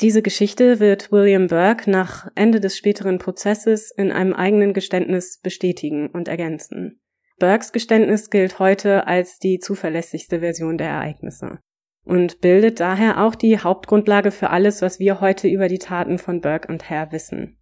[0.00, 6.08] Diese Geschichte wird William Burke nach Ende des späteren Prozesses in einem eigenen Geständnis bestätigen
[6.08, 7.02] und ergänzen.
[7.38, 11.58] Burkes Geständnis gilt heute als die zuverlässigste Version der Ereignisse
[12.02, 16.40] und bildet daher auch die Hauptgrundlage für alles, was wir heute über die Taten von
[16.40, 17.58] Burke und Hare wissen.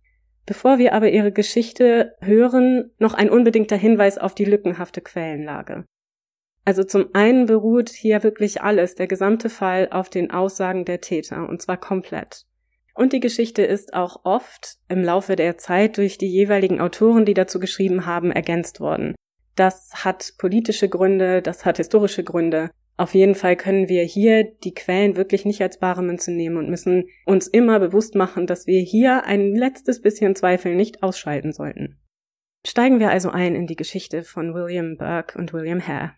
[0.46, 5.86] Bevor wir aber ihre Geschichte hören, noch ein unbedingter Hinweis auf die lückenhafte Quellenlage.
[6.68, 11.48] Also zum einen beruht hier wirklich alles, der gesamte Fall, auf den Aussagen der Täter,
[11.48, 12.44] und zwar komplett.
[12.94, 17.32] Und die Geschichte ist auch oft im Laufe der Zeit durch die jeweiligen Autoren, die
[17.32, 19.14] dazu geschrieben haben, ergänzt worden.
[19.56, 22.70] Das hat politische Gründe, das hat historische Gründe.
[22.98, 26.68] Auf jeden Fall können wir hier die Quellen wirklich nicht als bare Münze nehmen und
[26.68, 31.98] müssen uns immer bewusst machen, dass wir hier ein letztes bisschen Zweifel nicht ausschalten sollten.
[32.66, 36.12] Steigen wir also ein in die Geschichte von William Burke und William Hare.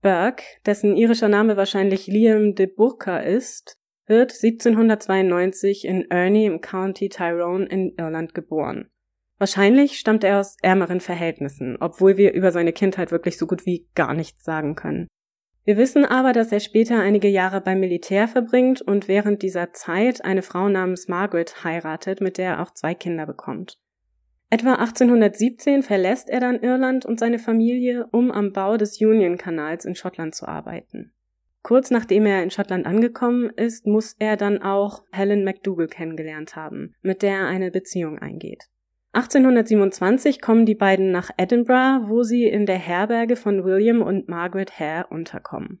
[0.00, 7.08] Burke, dessen irischer Name wahrscheinlich Liam de Burka ist, wird 1792 in Ernie im County
[7.08, 8.90] Tyrone in Irland geboren.
[9.38, 13.88] Wahrscheinlich stammt er aus ärmeren Verhältnissen, obwohl wir über seine Kindheit wirklich so gut wie
[13.94, 15.08] gar nichts sagen können.
[15.64, 20.24] Wir wissen aber, dass er später einige Jahre beim Militär verbringt und während dieser Zeit
[20.24, 23.78] eine Frau namens Margaret heiratet, mit der er auch zwei Kinder bekommt.
[24.50, 29.94] Etwa 1817 verlässt er dann Irland und seine Familie, um am Bau des Union-Kanals in
[29.94, 31.12] Schottland zu arbeiten.
[31.62, 36.94] Kurz nachdem er in Schottland angekommen ist, muss er dann auch Helen McDougall kennengelernt haben,
[37.02, 38.64] mit der er eine Beziehung eingeht.
[39.12, 44.78] 1827 kommen die beiden nach Edinburgh, wo sie in der Herberge von William und Margaret
[44.78, 45.80] Hare unterkommen.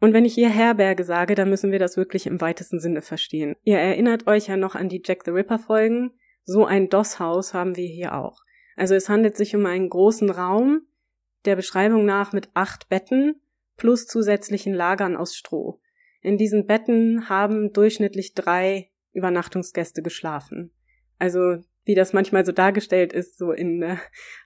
[0.00, 3.56] Und wenn ich hier Herberge sage, dann müssen wir das wirklich im weitesten Sinne verstehen.
[3.64, 6.12] Ihr erinnert euch ja noch an die Jack the Ripper Folgen.
[6.50, 8.40] So ein DOS-Haus haben wir hier auch.
[8.74, 10.80] Also es handelt sich um einen großen Raum,
[11.44, 13.42] der Beschreibung nach mit acht Betten
[13.76, 15.78] plus zusätzlichen Lagern aus Stroh.
[16.22, 20.72] In diesen Betten haben durchschnittlich drei Übernachtungsgäste geschlafen.
[21.18, 23.96] Also wie das manchmal so dargestellt ist, so in äh,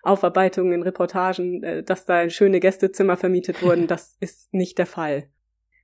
[0.03, 5.29] Aufarbeitungen, in Reportagen, äh, dass da schöne Gästezimmer vermietet wurden, das ist nicht der Fall.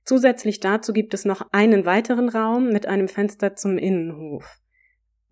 [0.03, 4.59] Zusätzlich dazu gibt es noch einen weiteren Raum mit einem Fenster zum Innenhof.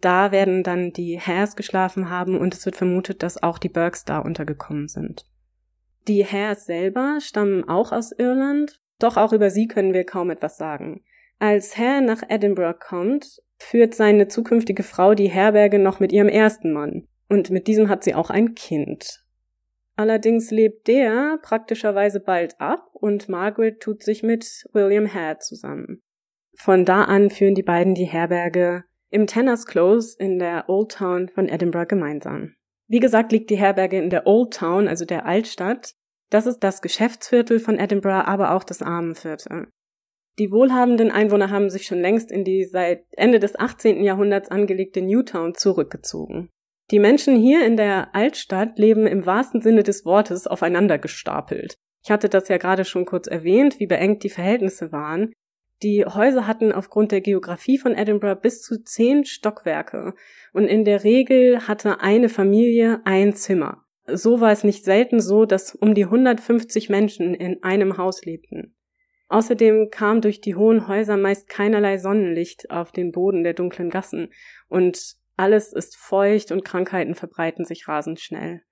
[0.01, 4.05] Da werden dann die Hares geschlafen haben und es wird vermutet, dass auch die Burkes
[4.05, 5.25] da untergekommen sind.
[6.07, 10.57] Die Hares selber stammen auch aus Irland, doch auch über sie können wir kaum etwas
[10.57, 11.03] sagen.
[11.39, 16.71] Als Hare nach Edinburgh kommt, führt seine zukünftige Frau die Herberge noch mit ihrem ersten
[16.71, 17.07] Mann.
[17.29, 19.23] Und mit diesem hat sie auch ein Kind.
[19.95, 26.01] Allerdings lebt der praktischerweise bald ab und Margaret tut sich mit William Hare zusammen.
[26.53, 31.30] Von da an führen die beiden die Herberge im Tanners Close in der Old Town
[31.30, 32.56] von Edinburgh gemeinsam.
[32.88, 35.93] Wie gesagt, liegt die Herberge in der Old Town, also der Altstadt.
[36.30, 39.67] Das ist das Geschäftsviertel von Edinburgh, aber auch das Armenviertel.
[40.39, 44.04] Die wohlhabenden Einwohner haben sich schon längst in die seit Ende des 18.
[44.04, 46.50] Jahrhunderts angelegte Newtown zurückgezogen.
[46.91, 51.76] Die Menschen hier in der Altstadt leben im wahrsten Sinne des Wortes aufeinander gestapelt.
[52.04, 55.34] Ich hatte das ja gerade schon kurz erwähnt, wie beengt die Verhältnisse waren.
[55.83, 60.15] Die Häuser hatten aufgrund der Geografie von Edinburgh bis zu zehn Stockwerke
[60.51, 63.85] und in der Regel hatte eine Familie ein Zimmer.
[64.07, 68.75] So war es nicht selten so, dass um die 150 Menschen in einem Haus lebten.
[69.27, 74.31] Außerdem kam durch die hohen Häuser meist keinerlei Sonnenlicht auf den Boden der dunklen Gassen
[74.69, 78.63] und alles ist feucht und Krankheiten verbreiten sich rasend schnell.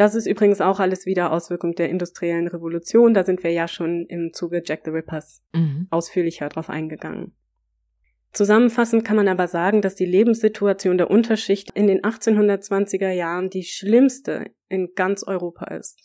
[0.00, 3.12] Das ist übrigens auch alles wieder Auswirkung der industriellen Revolution.
[3.12, 5.88] Da sind wir ja schon im Zuge Jack the Rippers mhm.
[5.90, 7.36] ausführlicher drauf eingegangen.
[8.32, 13.62] Zusammenfassend kann man aber sagen, dass die Lebenssituation der Unterschicht in den 1820er Jahren die
[13.62, 16.00] schlimmste in ganz Europa ist.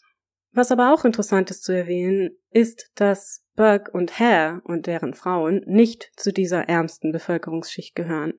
[0.51, 5.61] Was aber auch interessant ist zu erwähnen, ist, dass Burke und Hare und deren Frauen
[5.67, 8.33] nicht zu dieser ärmsten Bevölkerungsschicht gehören.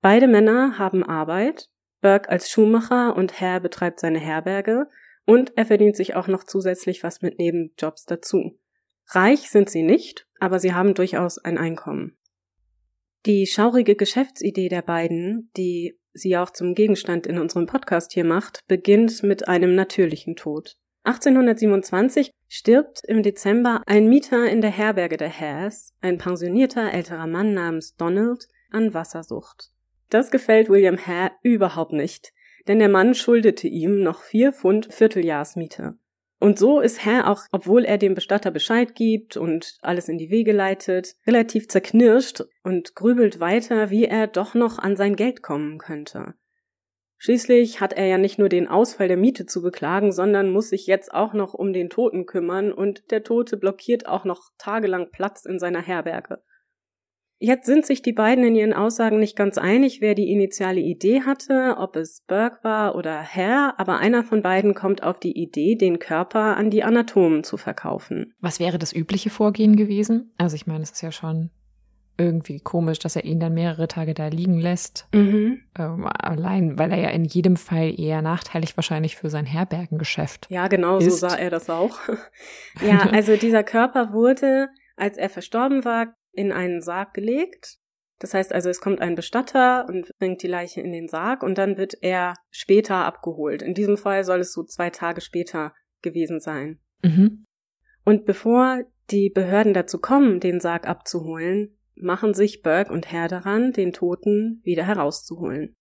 [0.00, 1.68] Beide Männer haben Arbeit,
[2.04, 4.88] Burke als Schuhmacher und Hare betreibt seine Herberge
[5.24, 8.58] und er verdient sich auch noch zusätzlich was mit Nebenjobs dazu.
[9.06, 12.18] Reich sind sie nicht, aber sie haben durchaus ein Einkommen.
[13.24, 18.60] Die schaurige Geschäftsidee der beiden, die sie auch zum Gegenstand in unserem Podcast hier macht,
[18.68, 20.76] beginnt mit einem natürlichen Tod.
[21.04, 27.54] 1827 stirbt im Dezember ein Mieter in der Herberge der Hares, ein pensionierter älterer Mann
[27.54, 29.73] namens Donald, an Wassersucht.
[30.14, 32.32] Das gefällt William Hare überhaupt nicht,
[32.68, 35.98] denn der Mann schuldete ihm noch vier Pfund Vierteljahrsmiete.
[36.38, 40.30] Und so ist Hare auch, obwohl er dem Bestatter Bescheid gibt und alles in die
[40.30, 45.78] Wege leitet, relativ zerknirscht und grübelt weiter, wie er doch noch an sein Geld kommen
[45.78, 46.34] könnte.
[47.18, 50.86] Schließlich hat er ja nicht nur den Ausfall der Miete zu beklagen, sondern muss sich
[50.86, 55.44] jetzt auch noch um den Toten kümmern und der Tote blockiert auch noch tagelang Platz
[55.44, 56.40] in seiner Herberge.
[57.38, 61.22] Jetzt sind sich die beiden in ihren Aussagen nicht ganz einig, wer die initiale Idee
[61.22, 65.74] hatte, ob es Burke war oder Herr, aber einer von beiden kommt auf die Idee,
[65.74, 68.34] den Körper an die Anatomen zu verkaufen.
[68.40, 70.32] Was wäre das übliche Vorgehen gewesen?
[70.38, 71.50] Also ich meine, es ist ja schon
[72.16, 75.08] irgendwie komisch, dass er ihn dann mehrere Tage da liegen lässt.
[75.12, 75.60] Mhm.
[75.76, 80.46] Ähm, allein, weil er ja in jedem Fall eher nachteilig wahrscheinlich für sein Herbergengeschäft.
[80.48, 81.10] Ja, genau, ist.
[81.10, 81.98] so sah er das auch.
[82.86, 87.78] ja, also dieser Körper wurde, als er verstorben war, in einen Sarg gelegt.
[88.18, 91.58] Das heißt also, es kommt ein Bestatter und bringt die Leiche in den Sarg und
[91.58, 93.60] dann wird er später abgeholt.
[93.62, 96.80] In diesem Fall soll es so zwei Tage später gewesen sein.
[97.02, 97.44] Mhm.
[98.04, 103.72] Und bevor die Behörden dazu kommen, den Sarg abzuholen, machen sich Burke und Herr daran,
[103.72, 105.74] den Toten wieder herauszuholen.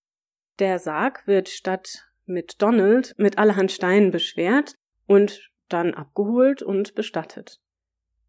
[0.60, 4.76] Der Sarg wird statt mit Donald mit allerhand Steinen beschwert
[5.08, 7.60] und dann abgeholt und bestattet.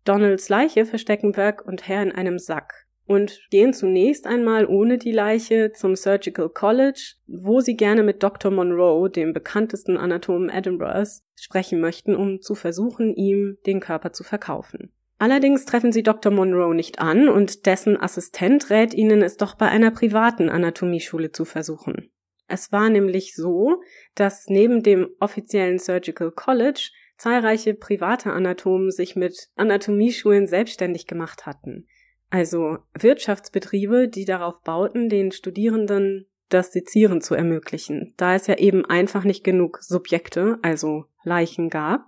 [0.05, 5.13] Donalds Leiche verstecken Burke und Hare in einem Sack und gehen zunächst einmal ohne die
[5.13, 8.51] Leiche zum Surgical College, wo sie gerne mit Dr.
[8.51, 14.93] Monroe, dem bekanntesten Anatomen Edinburghs, sprechen möchten, um zu versuchen, ihm den Körper zu verkaufen.
[15.19, 16.33] Allerdings treffen sie Dr.
[16.33, 21.45] Monroe nicht an und dessen Assistent rät ihnen, es doch bei einer privaten Anatomieschule zu
[21.45, 22.11] versuchen.
[22.47, 23.81] Es war nämlich so,
[24.15, 31.87] dass neben dem offiziellen Surgical College zahlreiche private Anatomen sich mit Anatomieschulen selbstständig gemacht hatten.
[32.31, 38.85] Also Wirtschaftsbetriebe, die darauf bauten, den Studierenden das Sezieren zu ermöglichen, da es ja eben
[38.85, 42.07] einfach nicht genug Subjekte, also Leichen gab.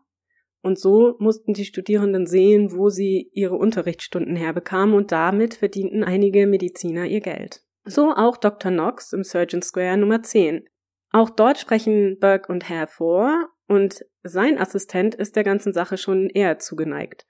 [0.63, 6.47] Und so mussten die Studierenden sehen, wo sie ihre Unterrichtsstunden herbekamen und damit verdienten einige
[6.47, 7.63] Mediziner ihr Geld.
[7.85, 8.73] So auch Dr.
[8.73, 10.69] Knox im Surgeon Square Nummer 10.
[11.13, 16.29] Auch dort sprechen Burke und Hare vor und sein Assistent ist der ganzen Sache schon
[16.29, 17.27] eher zugeneigt.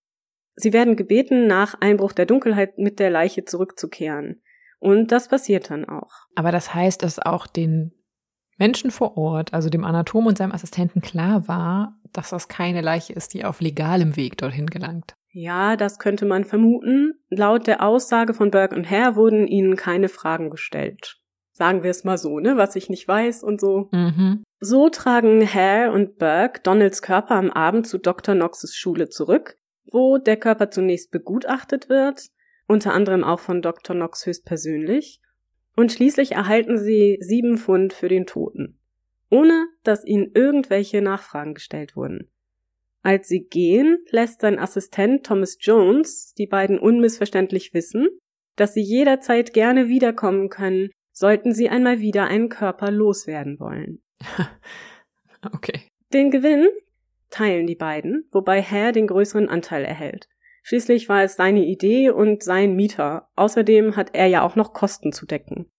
[0.54, 4.42] Sie werden gebeten, nach Einbruch der Dunkelheit mit der Leiche zurückzukehren.
[4.78, 6.12] Und das passiert dann auch.
[6.34, 7.92] Aber das heißt, dass auch den
[8.58, 13.12] Menschen vor Ort, also dem Anatom und seinem Assistenten klar war, dass das keine Leiche
[13.12, 15.14] ist, die auf legalem Weg dorthin gelangt.
[15.30, 17.12] Ja, das könnte man vermuten.
[17.28, 21.18] Laut der Aussage von Burke und Hare wurden ihnen keine Fragen gestellt.
[21.56, 23.88] Sagen wir es mal so, ne, was ich nicht weiß und so.
[23.90, 24.44] Mhm.
[24.60, 28.34] So tragen Hare und Burke Donalds Körper am Abend zu Dr.
[28.34, 29.56] Knoxes Schule zurück,
[29.90, 32.26] wo der Körper zunächst begutachtet wird,
[32.66, 33.96] unter anderem auch von Dr.
[33.96, 35.22] Knox höchstpersönlich,
[35.76, 38.78] und schließlich erhalten sie sieben Pfund für den Toten,
[39.30, 42.30] ohne dass ihnen irgendwelche Nachfragen gestellt wurden.
[43.00, 48.08] Als sie gehen, lässt sein Assistent Thomas Jones die beiden unmissverständlich wissen,
[48.56, 54.02] dass sie jederzeit gerne wiederkommen können, sollten sie einmal wieder einen Körper loswerden wollen.
[56.12, 56.68] Den Gewinn
[57.30, 60.28] teilen die beiden, wobei Hare den größeren Anteil erhält.
[60.62, 63.30] Schließlich war es seine Idee und sein Mieter.
[63.34, 65.70] Außerdem hat er ja auch noch Kosten zu decken.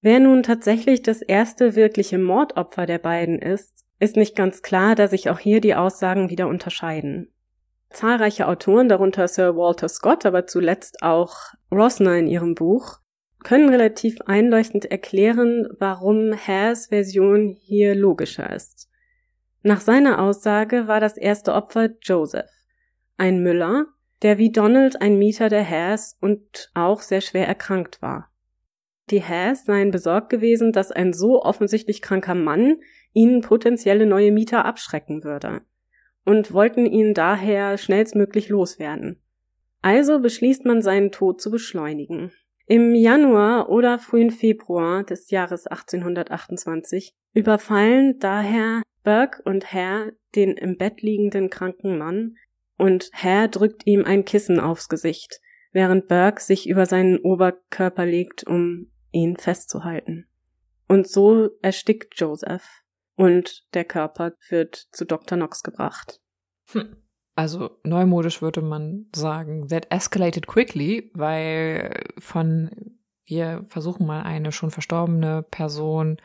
[0.00, 5.08] Wer nun tatsächlich das erste wirkliche Mordopfer der beiden ist, ist nicht ganz klar, da
[5.08, 7.32] sich auch hier die Aussagen wieder unterscheiden.
[7.90, 11.34] Zahlreiche Autoren, darunter Sir Walter Scott, aber zuletzt auch
[11.72, 13.00] Rosner in ihrem Buch,
[13.46, 18.90] können relativ einleuchtend erklären, warum Hares Version hier logischer ist.
[19.62, 22.50] Nach seiner Aussage war das erste Opfer Joseph,
[23.16, 23.86] ein Müller,
[24.22, 28.32] der wie Donald ein Mieter der Hares und auch sehr schwer erkrankt war.
[29.10, 32.78] Die Hares seien besorgt gewesen, dass ein so offensichtlich kranker Mann
[33.12, 35.60] ihnen potenzielle neue Mieter abschrecken würde
[36.24, 39.22] und wollten ihn daher schnellstmöglich loswerden.
[39.82, 42.32] Also beschließt man seinen Tod zu beschleunigen.
[42.68, 50.76] Im Januar oder frühen Februar des Jahres 1828 überfallen daher Burke und Hare den im
[50.76, 52.36] Bett liegenden kranken Mann
[52.76, 58.44] und Hare drückt ihm ein Kissen aufs Gesicht, während Burke sich über seinen Oberkörper legt,
[58.44, 60.26] um ihn festzuhalten.
[60.88, 62.82] Und so erstickt Joseph
[63.14, 65.38] und der Körper wird zu Dr.
[65.38, 66.20] Knox gebracht.
[66.72, 66.96] Hm.
[67.36, 72.70] Also neumodisch würde man sagen, that escalated quickly, weil von
[73.26, 76.16] wir versuchen mal eine schon verstorbene Person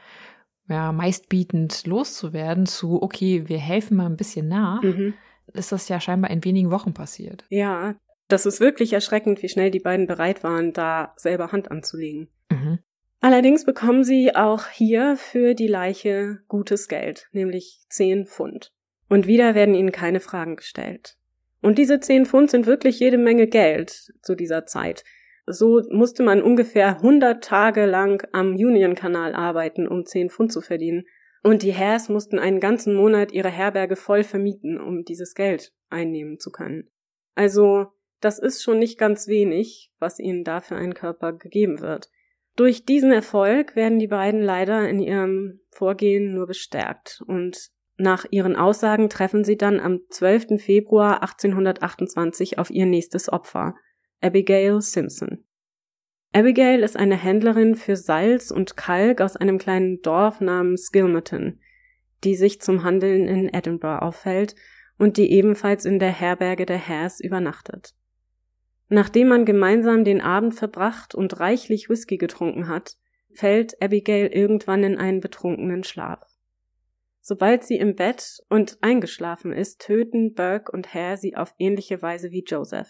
[0.69, 5.13] ja meistbietend loszuwerden zu okay, wir helfen mal ein bisschen nach, mhm.
[5.53, 7.43] ist das ja scheinbar in wenigen Wochen passiert.
[7.49, 7.95] Ja,
[8.29, 12.29] das ist wirklich erschreckend, wie schnell die beiden bereit waren, da selber Hand anzulegen.
[12.49, 12.79] Mhm.
[13.19, 18.71] Allerdings bekommen sie auch hier für die Leiche gutes Geld, nämlich zehn Pfund.
[19.11, 21.17] Und wieder werden ihnen keine Fragen gestellt.
[21.61, 25.03] Und diese zehn Pfund sind wirklich jede Menge Geld zu dieser Zeit.
[25.45, 31.03] So musste man ungefähr 100 Tage lang am Union-Kanal arbeiten, um zehn Pfund zu verdienen.
[31.43, 36.39] Und die Hares mussten einen ganzen Monat ihre Herberge voll vermieten, um dieses Geld einnehmen
[36.39, 36.89] zu können.
[37.35, 37.87] Also,
[38.21, 42.09] das ist schon nicht ganz wenig, was ihnen da für einen Körper gegeben wird.
[42.55, 48.55] Durch diesen Erfolg werden die beiden leider in ihrem Vorgehen nur bestärkt und nach ihren
[48.55, 50.61] Aussagen treffen sie dann am 12.
[50.61, 53.75] Februar 1828 auf ihr nächstes Opfer,
[54.21, 55.45] Abigail Simpson.
[56.33, 61.59] Abigail ist eine Händlerin für Salz und Kalk aus einem kleinen Dorf namens Gilmerton,
[62.23, 64.55] die sich zum Handeln in Edinburgh aufhält
[64.97, 67.93] und die ebenfalls in der Herberge der Hares übernachtet.
[68.87, 72.97] Nachdem man gemeinsam den Abend verbracht und reichlich Whisky getrunken hat,
[73.33, 76.30] fällt Abigail irgendwann in einen betrunkenen Schlaf.
[77.21, 82.31] Sobald sie im Bett und eingeschlafen ist, töten Burke und Hare sie auf ähnliche Weise
[82.31, 82.89] wie Joseph.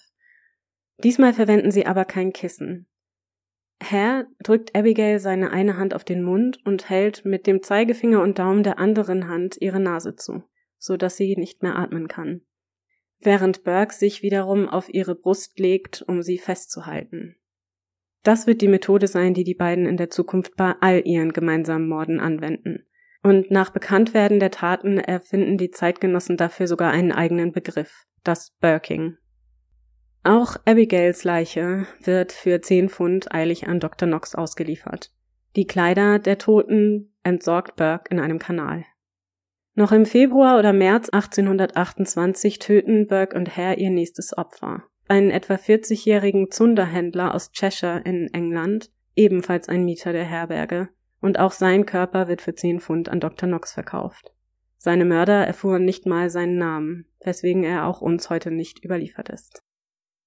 [1.04, 2.88] Diesmal verwenden sie aber kein Kissen.
[3.84, 8.40] Hare drückt Abigail seine eine Hand auf den Mund und hält mit dem Zeigefinger und
[8.40, 10.44] Daumen der anderen Hand ihre Nase zu,
[10.78, 12.42] so dass sie nicht mehr atmen kann
[13.22, 17.36] während Burke sich wiederum auf ihre Brust legt, um sie festzuhalten.
[18.24, 21.88] Das wird die Methode sein, die die beiden in der Zukunft bei all ihren gemeinsamen
[21.88, 22.86] Morden anwenden.
[23.24, 29.18] Und nach Bekanntwerden der Taten erfinden die Zeitgenossen dafür sogar einen eigenen Begriff, das Burking.
[30.24, 34.08] Auch Abigails Leiche wird für zehn Pfund eilig an Dr.
[34.08, 35.12] Knox ausgeliefert.
[35.56, 38.86] Die Kleider der Toten entsorgt Burke in einem Kanal.
[39.74, 44.84] Noch im Februar oder März 1828 töten Burke und Hare ihr nächstes Opfer.
[45.08, 50.90] Einen etwa 40-jährigen Zunderhändler aus Cheshire in England, ebenfalls ein Mieter der Herberge,
[51.22, 53.48] und auch sein Körper wird für 10 Pfund an Dr.
[53.48, 54.34] Knox verkauft.
[54.78, 59.64] Seine Mörder erfuhren nicht mal seinen Namen, weswegen er auch uns heute nicht überliefert ist.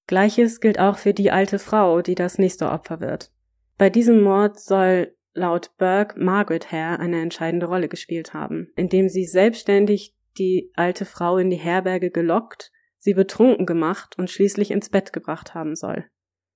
[0.06, 3.32] Gleiches gilt auch für die alte Frau, die das nächste Opfer wird.
[3.78, 9.24] Bei diesem Mord soll laut Burke Margaret Hare eine entscheidende Rolle gespielt haben, indem sie
[9.24, 15.12] selbstständig die alte Frau in die Herberge gelockt, sie betrunken gemacht und schließlich ins Bett
[15.12, 16.04] gebracht haben soll.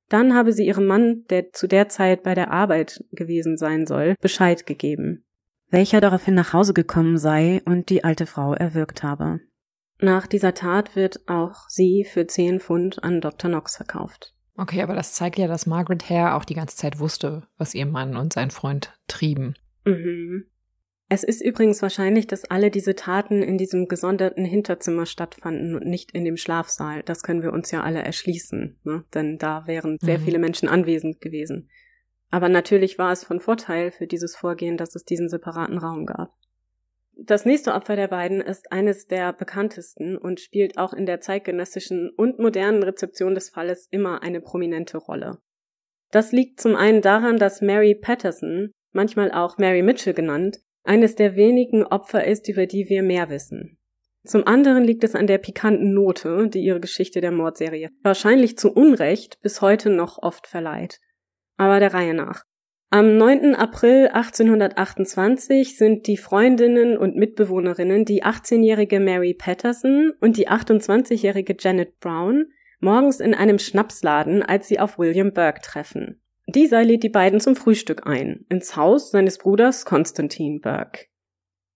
[0.08, 4.14] Dann habe sie ihrem Mann, der zu der Zeit bei der Arbeit gewesen sein soll,
[4.20, 5.24] Bescheid gegeben,
[5.70, 9.40] welcher daraufhin nach Hause gekommen sei und die alte Frau erwürgt habe.
[10.00, 13.50] Nach dieser Tat wird auch sie für zehn Pfund an Dr.
[13.50, 14.32] Knox verkauft.
[14.56, 17.86] Okay, aber das zeigt ja, dass Margaret Hare auch die ganze Zeit wusste, was ihr
[17.86, 19.54] Mann und sein Freund trieben.
[19.84, 20.46] Mhm.
[21.10, 26.12] Es ist übrigens wahrscheinlich, dass alle diese Taten in diesem gesonderten Hinterzimmer stattfanden und nicht
[26.12, 27.02] in dem Schlafsaal.
[27.02, 29.04] Das können wir uns ja alle erschließen, ne?
[29.14, 30.24] denn da wären sehr mhm.
[30.24, 31.70] viele Menschen anwesend gewesen.
[32.30, 36.34] Aber natürlich war es von Vorteil für dieses Vorgehen, dass es diesen separaten Raum gab.
[37.20, 42.10] Das nächste Opfer der beiden ist eines der bekanntesten und spielt auch in der zeitgenössischen
[42.10, 45.38] und modernen Rezeption des Falles immer eine prominente Rolle.
[46.10, 51.36] Das liegt zum einen daran, dass Mary Patterson, manchmal auch Mary Mitchell genannt, eines der
[51.36, 53.78] wenigen Opfer ist, über die wir mehr wissen.
[54.24, 58.72] Zum anderen liegt es an der pikanten Note, die ihre Geschichte der Mordserie wahrscheinlich zu
[58.72, 61.00] Unrecht bis heute noch oft verleiht.
[61.56, 62.42] Aber der Reihe nach.
[62.90, 63.54] Am 9.
[63.54, 72.00] April 1828 sind die Freundinnen und Mitbewohnerinnen die 18-jährige Mary Patterson und die 28-jährige Janet
[72.00, 72.46] Brown
[72.80, 76.22] morgens in einem Schnapsladen, als sie auf William Burke treffen.
[76.48, 81.06] Dieser lädt die beiden zum Frühstück ein, ins Haus seines Bruders Constantine Burke.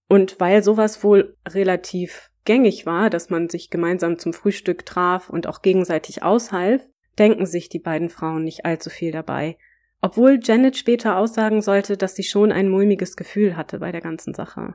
[0.09, 5.47] Und weil sowas wohl relativ gängig war, dass man sich gemeinsam zum Frühstück traf und
[5.47, 6.83] auch gegenseitig aushalf,
[7.19, 9.57] denken sich die beiden Frauen nicht allzu viel dabei
[10.03, 14.35] obwohl Janet später aussagen sollte, dass sie schon ein mulmiges Gefühl hatte bei der ganzen
[14.35, 14.75] Sache.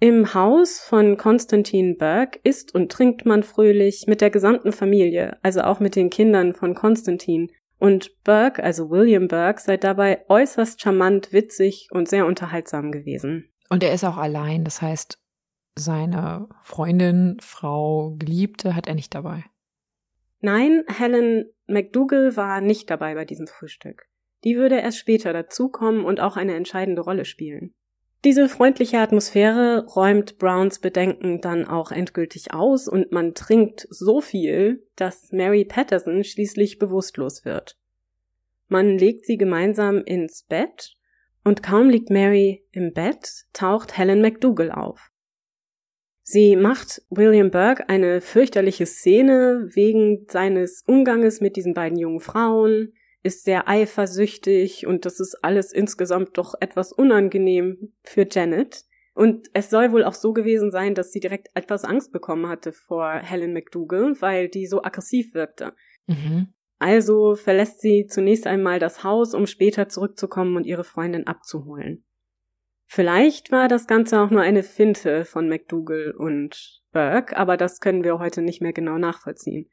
[0.00, 5.60] Im Haus von Constantine Burke isst und trinkt man fröhlich mit der gesamten Familie, also
[5.60, 7.48] auch mit den Kindern von Constantine.
[7.78, 13.52] Und Burke, also William Burke, sei dabei äußerst charmant, witzig und sehr unterhaltsam gewesen.
[13.68, 15.18] Und er ist auch allein, das heißt,
[15.78, 19.44] seine Freundin, Frau, Geliebte hat er nicht dabei.
[20.40, 24.08] Nein, Helen McDougall war nicht dabei bei diesem Frühstück.
[24.44, 27.74] Die würde erst später dazukommen und auch eine entscheidende Rolle spielen.
[28.24, 34.84] Diese freundliche Atmosphäre räumt Browns Bedenken dann auch endgültig aus und man trinkt so viel,
[34.96, 37.76] dass Mary Patterson schließlich bewusstlos wird.
[38.68, 40.94] Man legt sie gemeinsam ins Bett
[41.44, 45.12] und kaum liegt Mary im Bett, taucht Helen McDougall auf.
[46.22, 52.92] Sie macht William Burke eine fürchterliche Szene wegen seines Umganges mit diesen beiden jungen Frauen,
[53.26, 58.84] ist sehr eifersüchtig und das ist alles insgesamt doch etwas unangenehm für Janet.
[59.14, 62.72] Und es soll wohl auch so gewesen sein, dass sie direkt etwas Angst bekommen hatte
[62.72, 65.74] vor Helen McDougall, weil die so aggressiv wirkte.
[66.06, 66.48] Mhm.
[66.78, 72.04] Also verlässt sie zunächst einmal das Haus, um später zurückzukommen und ihre Freundin abzuholen.
[72.86, 78.04] Vielleicht war das Ganze auch nur eine Finte von McDougall und Burke, aber das können
[78.04, 79.68] wir heute nicht mehr genau nachvollziehen.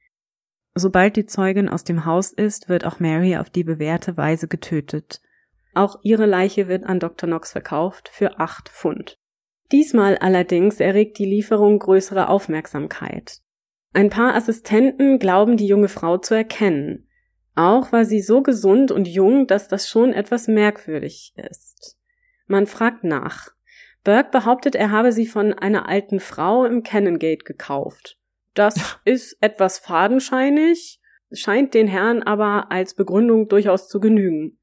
[0.75, 5.21] Sobald die Zeugin aus dem Haus ist, wird auch Mary auf die bewährte Weise getötet.
[5.75, 7.27] Auch ihre Leiche wird an Dr.
[7.27, 9.19] Knox verkauft für acht Pfund.
[9.71, 13.39] Diesmal allerdings erregt die Lieferung größere Aufmerksamkeit.
[13.93, 17.07] Ein paar Assistenten glauben die junge Frau zu erkennen.
[17.55, 21.97] Auch war sie so gesund und jung, dass das schon etwas merkwürdig ist.
[22.47, 23.49] Man fragt nach.
[24.03, 28.17] Burke behauptet, er habe sie von einer alten Frau im Cannongate gekauft.
[28.53, 30.99] Das ist etwas fadenscheinig,
[31.31, 34.59] scheint den Herrn aber als Begründung durchaus zu genügen.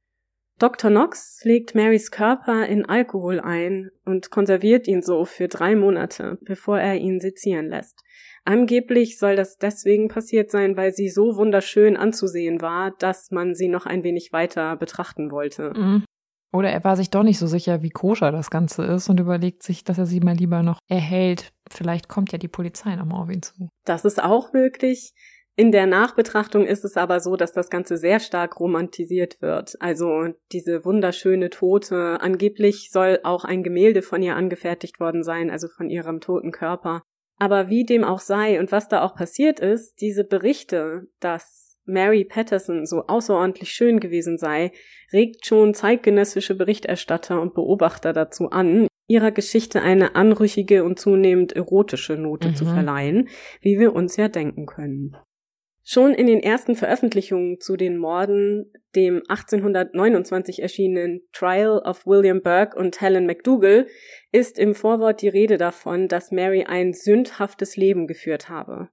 [0.61, 0.91] Dr.
[0.91, 6.78] Knox legt Marys Körper in Alkohol ein und konserviert ihn so für drei Monate, bevor
[6.78, 7.99] er ihn sezieren lässt.
[8.45, 13.68] Angeblich soll das deswegen passiert sein, weil sie so wunderschön anzusehen war, dass man sie
[13.68, 15.72] noch ein wenig weiter betrachten wollte.
[15.74, 16.05] Mhm.
[16.53, 19.62] Oder er war sich doch nicht so sicher, wie koscher das Ganze ist und überlegt
[19.62, 21.53] sich, dass er sie mal lieber noch erhält.
[21.70, 23.68] Vielleicht kommt ja die Polizei nochmal auf ihn zu.
[23.84, 25.12] Das ist auch möglich.
[25.57, 29.76] In der Nachbetrachtung ist es aber so, dass das Ganze sehr stark romantisiert wird.
[29.80, 35.68] Also diese wunderschöne Tote, angeblich soll auch ein Gemälde von ihr angefertigt worden sein, also
[35.68, 37.03] von ihrem toten Körper.
[37.38, 42.24] Aber wie dem auch sei und was da auch passiert ist, diese Berichte, dass Mary
[42.24, 44.72] Patterson so außerordentlich schön gewesen sei,
[45.12, 52.16] regt schon zeitgenössische Berichterstatter und Beobachter dazu an, ihrer Geschichte eine anrüchige und zunehmend erotische
[52.16, 52.54] Note mhm.
[52.54, 53.28] zu verleihen,
[53.60, 55.16] wie wir uns ja denken können.
[55.82, 62.78] Schon in den ersten Veröffentlichungen zu den Morden, dem 1829 erschienenen Trial of William Burke
[62.78, 63.88] und Helen McDougall,
[64.30, 68.90] ist im Vorwort die Rede davon, dass Mary ein sündhaftes Leben geführt habe.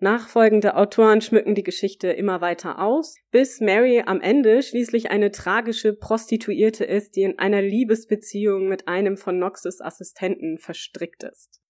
[0.00, 5.92] Nachfolgende Autoren schmücken die Geschichte immer weiter aus, bis Mary am Ende schließlich eine tragische
[5.92, 11.60] Prostituierte ist, die in einer Liebesbeziehung mit einem von Knoxes Assistenten verstrickt ist.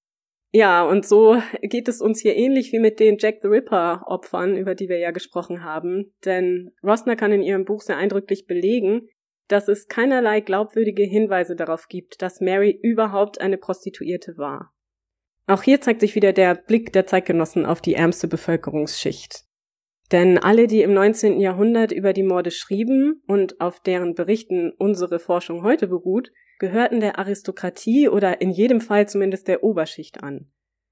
[0.51, 4.57] Ja, und so geht es uns hier ähnlich wie mit den Jack the Ripper Opfern,
[4.57, 9.09] über die wir ja gesprochen haben, denn Rosner kann in ihrem Buch sehr eindrücklich belegen,
[9.49, 14.75] dass es keinerlei glaubwürdige Hinweise darauf gibt, dass Mary überhaupt eine Prostituierte war.
[15.49, 19.45] Auch hier zeigt sich wieder der Blick der Zeitgenossen auf die ärmste Bevölkerungsschicht.
[20.13, 21.41] Denn alle, die im 19.
[21.41, 27.19] Jahrhundert über die Morde schrieben und auf deren Berichten unsere Forschung heute beruht, gehörten der
[27.19, 30.51] Aristokratie oder in jedem Fall zumindest der Oberschicht an.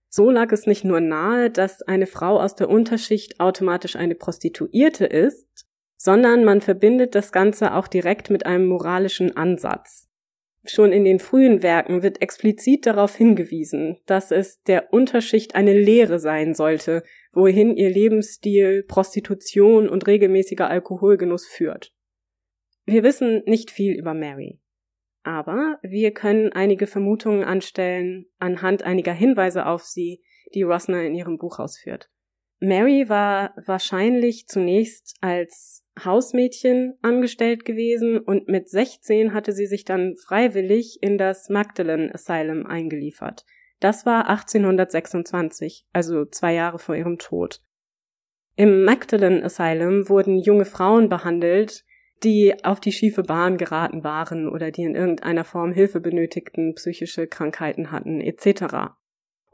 [0.08, 5.04] So lag es nicht nur nahe, dass eine Frau aus der Unterschicht automatisch eine Prostituierte
[5.04, 5.66] ist,
[5.98, 10.08] sondern man verbindet das Ganze auch direkt mit einem moralischen Ansatz.
[10.66, 16.18] Schon in den frühen Werken wird explizit darauf hingewiesen, dass es der Unterschicht eine Lehre
[16.18, 17.02] sein sollte,
[17.32, 21.92] wohin ihr Lebensstil, Prostitution und regelmäßiger Alkoholgenuss führt.
[22.84, 24.60] Wir wissen nicht viel über Mary.
[25.22, 30.22] Aber wir können einige Vermutungen anstellen anhand einiger Hinweise auf sie,
[30.54, 32.10] die Rosner in ihrem Buch ausführt.
[32.58, 40.16] Mary war wahrscheinlich zunächst als Hausmädchen angestellt gewesen und mit 16 hatte sie sich dann
[40.16, 43.44] freiwillig in das Magdalen Asylum eingeliefert.
[43.80, 47.60] Das war 1826, also zwei Jahre vor ihrem Tod.
[48.56, 51.84] Im Magdalen Asylum wurden junge Frauen behandelt,
[52.24, 57.26] die auf die schiefe Bahn geraten waren oder die in irgendeiner Form Hilfe benötigten, psychische
[57.26, 58.94] Krankheiten hatten, etc.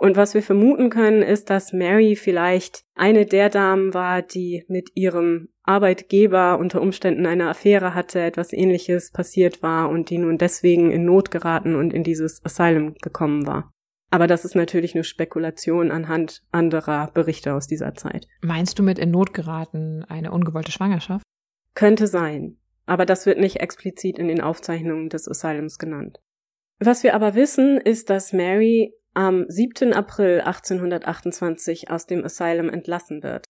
[0.03, 4.91] Und was wir vermuten können, ist, dass Mary vielleicht eine der Damen war, die mit
[4.97, 10.91] ihrem Arbeitgeber unter Umständen eine Affäre hatte, etwas ähnliches passiert war und die nun deswegen
[10.91, 13.71] in Not geraten und in dieses Asylum gekommen war.
[14.11, 18.27] Aber das ist natürlich nur Spekulation anhand anderer Berichte aus dieser Zeit.
[18.41, 21.23] Meinst du mit in Not geraten eine ungewollte Schwangerschaft?
[21.77, 26.19] Könnte sein, aber das wird nicht explizit in den Aufzeichnungen des Asylums genannt.
[26.81, 29.93] Was wir aber wissen, ist, dass Mary am 7.
[29.93, 33.45] April 1828 aus dem Asylum entlassen wird.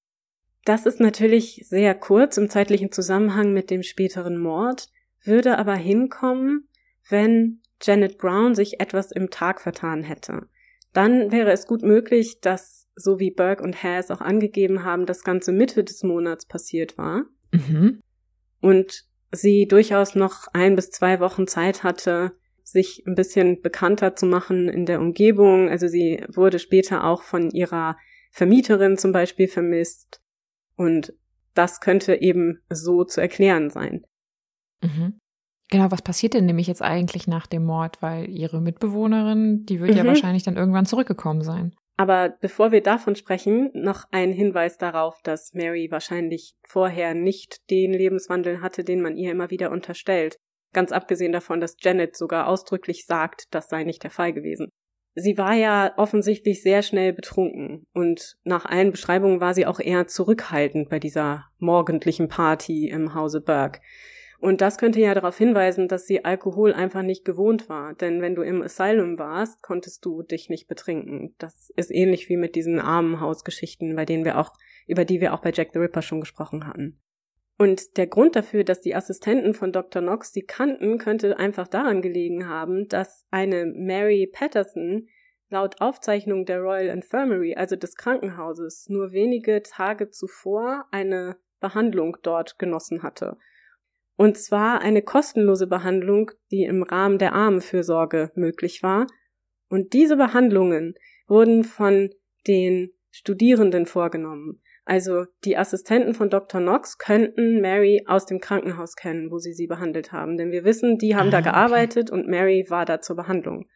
[0.64, 4.88] Das ist natürlich sehr kurz im zeitlichen Zusammenhang mit dem späteren Mord,
[5.24, 6.68] würde aber hinkommen,
[7.08, 10.48] wenn Janet Brown sich etwas im Tag vertan hätte
[10.92, 15.06] dann wäre es gut möglich, dass, so wie Burke und Hare es auch angegeben haben,
[15.06, 17.24] das Ganze Mitte des Monats passiert war.
[17.52, 18.00] Mhm.
[18.60, 22.32] Und sie durchaus noch ein bis zwei Wochen Zeit hatte,
[22.64, 25.68] sich ein bisschen bekannter zu machen in der Umgebung.
[25.68, 27.96] Also sie wurde später auch von ihrer
[28.30, 30.22] Vermieterin zum Beispiel vermisst.
[30.76, 31.14] Und
[31.54, 34.04] das könnte eben so zu erklären sein.
[34.82, 35.18] Mhm.
[35.70, 38.02] Genau, was passiert denn nämlich jetzt eigentlich nach dem Mord?
[38.02, 39.96] Weil ihre Mitbewohnerin, die wird mhm.
[39.96, 41.74] ja wahrscheinlich dann irgendwann zurückgekommen sein.
[41.96, 47.92] Aber bevor wir davon sprechen, noch ein Hinweis darauf, dass Mary wahrscheinlich vorher nicht den
[47.92, 50.38] Lebenswandel hatte, den man ihr immer wieder unterstellt.
[50.73, 54.68] Ganz abgesehen davon, dass Janet sogar ausdrücklich sagt, das sei nicht der Fall gewesen.
[55.14, 60.07] Sie war ja offensichtlich sehr schnell betrunken und nach allen Beschreibungen war sie auch eher
[60.07, 63.81] zurückhaltend bei dieser morgendlichen Party im Hause Burke.
[64.43, 67.95] Und das könnte ja darauf hinweisen, dass sie Alkohol einfach nicht gewohnt war.
[67.95, 71.37] Denn wenn du im Asylum warst, konntest du dich nicht betrinken.
[71.39, 74.53] Das ist ähnlich wie mit diesen Armenhausgeschichten, bei denen wir auch,
[74.89, 77.01] über die wir auch bei Jack the Ripper schon gesprochen hatten.
[77.59, 80.03] Und der Grund dafür, dass die Assistenten von Dr.
[80.03, 85.09] Knox sie kannten, könnte einfach daran gelegen haben, dass eine Mary Patterson
[85.48, 92.59] laut Aufzeichnung der Royal Infirmary, also des Krankenhauses, nur wenige Tage zuvor eine Behandlung dort
[92.59, 93.36] genossen hatte.
[94.16, 99.07] Und zwar eine kostenlose Behandlung, die im Rahmen der Armenfürsorge möglich war.
[99.68, 100.94] Und diese Behandlungen
[101.28, 102.11] wurden von
[102.46, 104.62] den Studierenden vorgenommen.
[104.85, 106.61] Also die Assistenten von Dr.
[106.61, 110.37] Knox könnten Mary aus dem Krankenhaus kennen, wo sie sie behandelt haben.
[110.37, 112.20] Denn wir wissen, die haben ah, da gearbeitet okay.
[112.20, 113.66] und Mary war da zur Behandlung.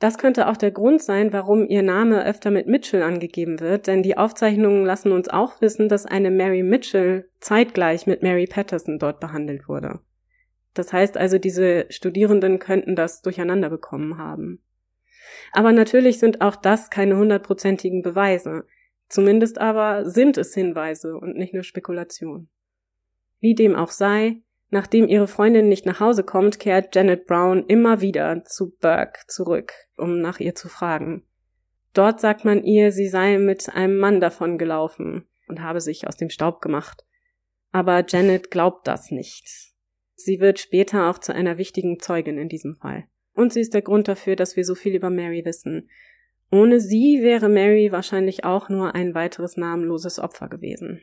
[0.00, 4.02] Das könnte auch der Grund sein, warum ihr Name öfter mit Mitchell angegeben wird, denn
[4.02, 9.20] die Aufzeichnungen lassen uns auch wissen, dass eine Mary Mitchell zeitgleich mit Mary Patterson dort
[9.20, 10.00] behandelt wurde.
[10.72, 14.62] Das heißt also, diese Studierenden könnten das durcheinander bekommen haben.
[15.52, 18.64] Aber natürlich sind auch das keine hundertprozentigen Beweise.
[19.10, 22.48] Zumindest aber sind es Hinweise und nicht nur Spekulation.
[23.40, 28.00] Wie dem auch sei, Nachdem ihre Freundin nicht nach Hause kommt, kehrt Janet Brown immer
[28.00, 31.24] wieder zu Burke zurück, um nach ihr zu fragen.
[31.92, 36.16] Dort sagt man ihr, sie sei mit einem Mann davon gelaufen und habe sich aus
[36.16, 37.04] dem Staub gemacht.
[37.72, 39.74] Aber Janet glaubt das nicht.
[40.14, 43.04] Sie wird später auch zu einer wichtigen Zeugin in diesem Fall.
[43.34, 45.88] Und sie ist der Grund dafür, dass wir so viel über Mary wissen.
[46.50, 51.00] Ohne sie wäre Mary wahrscheinlich auch nur ein weiteres namenloses Opfer gewesen.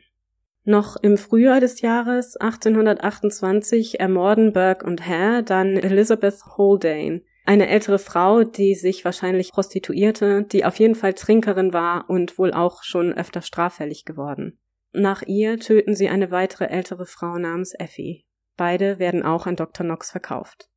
[0.64, 7.98] Noch im Frühjahr des Jahres 1828 ermorden Burke und Hare dann Elizabeth Haldane, eine ältere
[7.98, 13.14] Frau, die sich wahrscheinlich prostituierte, die auf jeden Fall Trinkerin war und wohl auch schon
[13.14, 14.58] öfter straffällig geworden.
[14.92, 18.26] Nach ihr töten sie eine weitere ältere Frau namens Effie.
[18.58, 19.86] Beide werden auch an Dr.
[19.86, 20.67] Knox verkauft.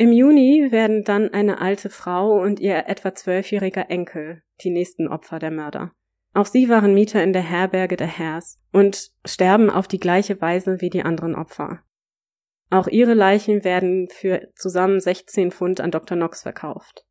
[0.00, 5.38] Im Juni werden dann eine alte Frau und ihr etwa zwölfjähriger Enkel die nächsten Opfer
[5.38, 5.92] der Mörder.
[6.32, 10.80] Auch sie waren Mieter in der Herberge der Hers und sterben auf die gleiche Weise
[10.80, 11.82] wie die anderen Opfer.
[12.70, 16.16] Auch ihre Leichen werden für zusammen 16 Pfund an Dr.
[16.16, 17.04] Knox verkauft.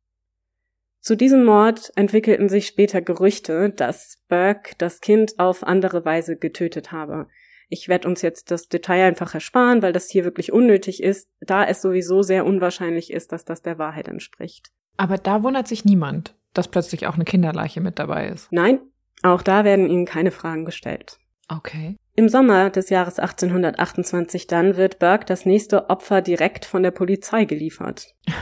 [0.98, 6.90] Zu diesem Mord entwickelten sich später Gerüchte, dass Burke das Kind auf andere Weise getötet
[6.90, 7.28] habe.
[7.70, 11.64] Ich werde uns jetzt das Detail einfach ersparen, weil das hier wirklich unnötig ist, da
[11.64, 14.70] es sowieso sehr unwahrscheinlich ist, dass das der Wahrheit entspricht.
[14.96, 18.50] Aber da wundert sich niemand, dass plötzlich auch eine Kinderleiche mit dabei ist.
[18.50, 18.80] Nein,
[19.22, 21.18] auch da werden ihnen keine Fragen gestellt.
[21.48, 21.96] Okay.
[22.16, 27.44] Im Sommer des Jahres 1828 dann wird Burke das nächste Opfer direkt von der Polizei
[27.44, 28.14] geliefert.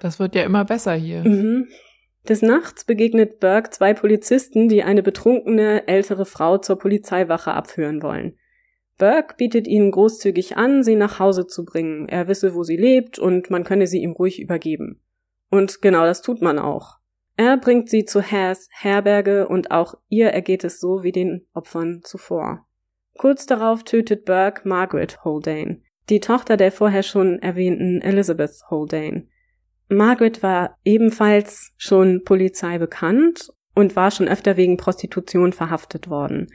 [0.00, 1.24] Das wird ja immer besser hier.
[1.26, 1.66] Mhm.
[2.28, 8.38] Des Nachts begegnet Burke zwei Polizisten, die eine betrunkene ältere Frau zur Polizeiwache abführen wollen.
[8.98, 12.08] Burke bietet ihnen großzügig an, sie nach Hause zu bringen.
[12.08, 15.00] Er wisse, wo sie lebt und man könne sie ihm ruhig übergeben.
[15.50, 16.98] Und genau das tut man auch.
[17.36, 22.00] Er bringt sie zu Hares Herberge und auch ihr ergeht es so wie den Opfern
[22.02, 22.66] zuvor.
[23.16, 25.80] Kurz darauf tötet Burke Margaret Haldane,
[26.10, 29.28] die Tochter der vorher schon erwähnten Elizabeth Haldane.
[29.88, 36.48] Margaret war ebenfalls schon Polizei bekannt und war schon öfter wegen Prostitution verhaftet worden.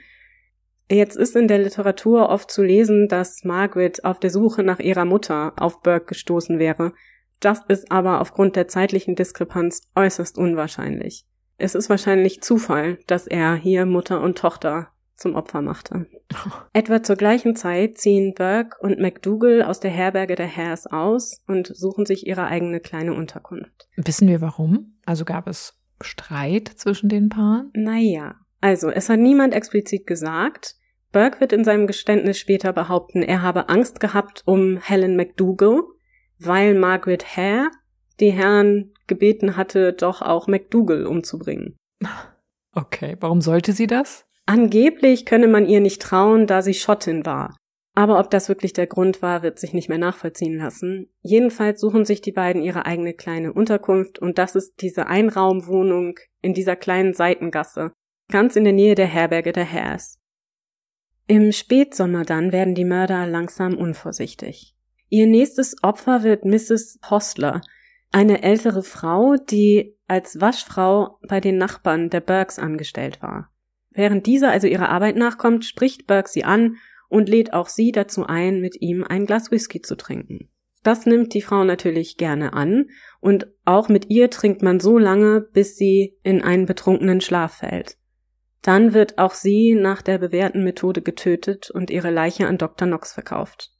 [0.94, 5.04] Jetzt ist in der Literatur oft zu lesen, dass Margaret auf der Suche nach ihrer
[5.04, 6.92] Mutter auf Burke gestoßen wäre.
[7.40, 11.26] Das ist aber aufgrund der zeitlichen Diskrepanz äußerst unwahrscheinlich.
[11.58, 16.06] Es ist wahrscheinlich Zufall, dass er hier Mutter und Tochter zum Opfer machte.
[16.72, 21.74] Etwa zur gleichen Zeit ziehen Burke und McDougall aus der Herberge der Hares aus und
[21.74, 23.88] suchen sich ihre eigene kleine Unterkunft.
[23.96, 24.94] Wissen wir warum?
[25.04, 27.72] Also gab es Streit zwischen den Paaren?
[27.74, 30.76] Naja, also es hat niemand explizit gesagt.
[31.14, 35.84] Burke wird in seinem Geständnis später behaupten, er habe Angst gehabt um Helen McDougall,
[36.40, 37.70] weil Margaret Hare
[38.18, 41.76] die Herren gebeten hatte, doch auch McDougall umzubringen.
[42.76, 44.26] Okay, warum sollte sie das?
[44.46, 47.56] Angeblich könne man ihr nicht trauen, da sie Schottin war.
[47.94, 51.08] Aber ob das wirklich der Grund war, wird sich nicht mehr nachvollziehen lassen.
[51.22, 56.52] Jedenfalls suchen sich die beiden ihre eigene kleine Unterkunft und das ist diese Einraumwohnung in
[56.52, 57.92] dieser kleinen Seitengasse,
[58.28, 60.18] ganz in der Nähe der Herberge der Hares.
[61.26, 64.74] Im Spätsommer dann werden die Mörder langsam unvorsichtig.
[65.08, 66.98] Ihr nächstes Opfer wird Mrs.
[67.08, 67.62] Hostler,
[68.12, 73.50] eine ältere Frau, die als Waschfrau bei den Nachbarn der Burks angestellt war.
[73.90, 76.76] Während dieser also ihrer Arbeit nachkommt, spricht Burke sie an
[77.08, 80.50] und lädt auch sie dazu ein, mit ihm ein Glas Whisky zu trinken.
[80.82, 85.40] Das nimmt die Frau natürlich gerne an und auch mit ihr trinkt man so lange,
[85.40, 87.96] bis sie in einen betrunkenen Schlaf fällt.
[88.64, 92.88] Dann wird auch sie nach der bewährten Methode getötet und ihre Leiche an Dr.
[92.88, 93.70] Knox verkauft.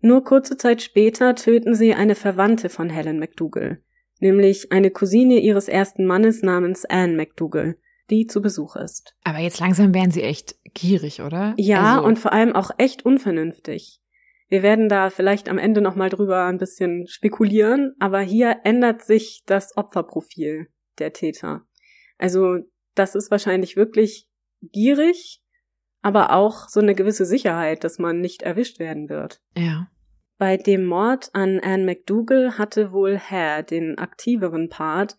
[0.00, 3.80] Nur kurze Zeit später töten sie eine Verwandte von Helen McDougall,
[4.18, 7.76] nämlich eine Cousine ihres ersten Mannes namens Anne McDougall,
[8.10, 9.14] die zu Besuch ist.
[9.22, 11.54] Aber jetzt langsam werden sie echt gierig, oder?
[11.56, 14.00] Ja, also und vor allem auch echt unvernünftig.
[14.48, 19.44] Wir werden da vielleicht am Ende nochmal drüber ein bisschen spekulieren, aber hier ändert sich
[19.46, 20.66] das Opferprofil
[20.98, 21.62] der Täter.
[22.18, 22.58] Also,
[22.96, 24.28] das ist wahrscheinlich wirklich
[24.62, 25.42] gierig,
[26.02, 29.40] aber auch so eine gewisse Sicherheit, dass man nicht erwischt werden wird.
[29.56, 29.88] Ja.
[30.38, 35.16] Bei dem Mord an Anne McDougall hatte wohl Hare den aktiveren Part,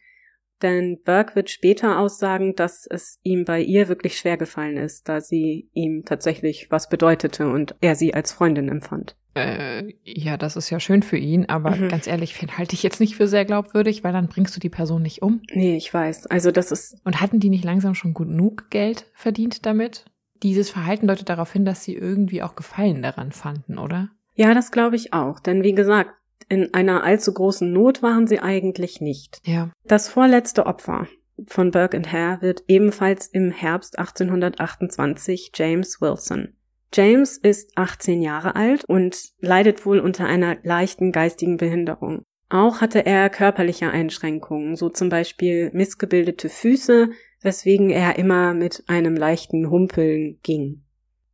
[0.61, 5.21] denn Burke wird später aussagen, dass es ihm bei ihr wirklich schwer gefallen ist, da
[5.21, 9.17] sie ihm tatsächlich was bedeutete und er sie als Freundin empfand.
[9.36, 11.89] Äh, ja, das ist ja schön für ihn, aber mhm.
[11.89, 15.01] ganz ehrlich, halte ich jetzt nicht für sehr glaubwürdig, weil dann bringst du die Person
[15.01, 15.41] nicht um.
[15.51, 16.27] Nee, ich weiß.
[16.27, 16.97] Also das ist.
[17.03, 20.05] Und hatten die nicht langsam schon genug Geld verdient damit?
[20.43, 24.09] Dieses Verhalten deutet darauf hin, dass sie irgendwie auch Gefallen daran fanden, oder?
[24.36, 25.39] Ja, das glaube ich auch.
[25.39, 26.11] Denn wie gesagt,
[26.49, 29.41] in einer allzu großen Not waren sie eigentlich nicht.
[29.45, 29.71] Ja.
[29.86, 31.07] Das vorletzte Opfer
[31.47, 36.55] von Burke and Hare wird ebenfalls im Herbst 1828 James Wilson.
[36.93, 42.23] James ist 18 Jahre alt und leidet wohl unter einer leichten geistigen Behinderung.
[42.49, 47.09] Auch hatte er körperliche Einschränkungen, so zum Beispiel missgebildete Füße,
[47.41, 50.83] weswegen er immer mit einem leichten Humpeln ging.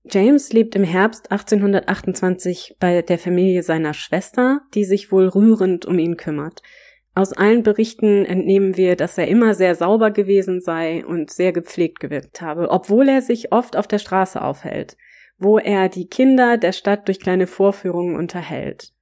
[0.09, 5.99] James lebt im Herbst 1828 bei der Familie seiner Schwester, die sich wohl rührend um
[5.99, 6.61] ihn kümmert.
[7.15, 11.99] Aus allen Berichten entnehmen wir, dass er immer sehr sauber gewesen sei und sehr gepflegt
[11.99, 14.95] gewirkt habe, obwohl er sich oft auf der Straße aufhält,
[15.39, 18.93] wo er die Kinder der Stadt durch kleine Vorführungen unterhält.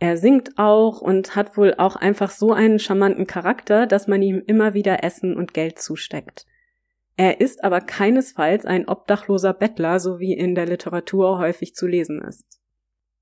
[0.00, 4.42] Er singt auch und hat wohl auch einfach so einen charmanten Charakter, dass man ihm
[4.46, 6.46] immer wieder Essen und Geld zusteckt.
[7.16, 12.20] Er ist aber keinesfalls ein obdachloser Bettler, so wie in der Literatur häufig zu lesen
[12.20, 12.60] ist.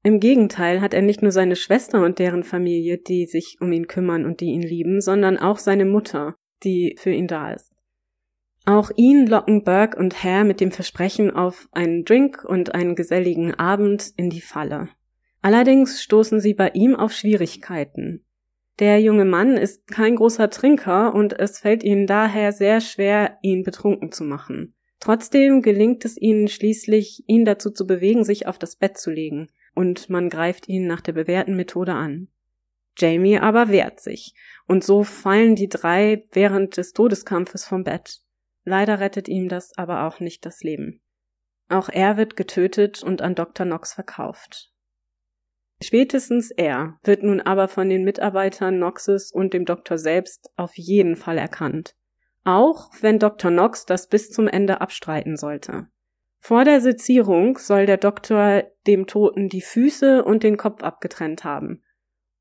[0.03, 3.87] Im Gegenteil hat er nicht nur seine Schwester und deren Familie, die sich um ihn
[3.87, 6.35] kümmern und die ihn lieben, sondern auch seine Mutter,
[6.65, 7.72] die für ihn da ist.
[8.65, 13.55] Auch ihn locken Burke und Hare mit dem Versprechen auf einen Drink und einen geselligen
[13.55, 14.89] Abend in die Falle.
[15.41, 18.25] Allerdings stoßen sie bei ihm auf Schwierigkeiten.
[18.79, 23.65] Der junge Mann ist kein großer Trinker und es fällt ihnen daher sehr schwer, ihn
[23.65, 24.75] betrunken zu machen.
[25.01, 29.49] Trotzdem gelingt es ihnen schließlich, ihn dazu zu bewegen, sich auf das Bett zu legen,
[29.75, 32.29] und man greift ihn nach der bewährten Methode an.
[32.97, 34.35] Jamie aber wehrt sich,
[34.69, 38.21] und so fallen die drei während des Todeskampfes vom Bett.
[38.65, 41.03] Leider rettet ihm das aber auch nicht das Leben.
[41.69, 43.67] Auch er wird getötet und an Dr.
[43.67, 44.71] Knox verkauft.
[45.83, 51.17] Spätestens er wird nun aber von den Mitarbeitern Knoxes und dem Doktor selbst auf jeden
[51.17, 51.97] Fall erkannt.
[52.45, 53.51] Auch wenn Dr.
[53.51, 55.89] Knox das bis zum Ende abstreiten sollte.
[56.39, 61.85] Vor der Sezierung soll der Doktor dem Toten die Füße und den Kopf abgetrennt haben.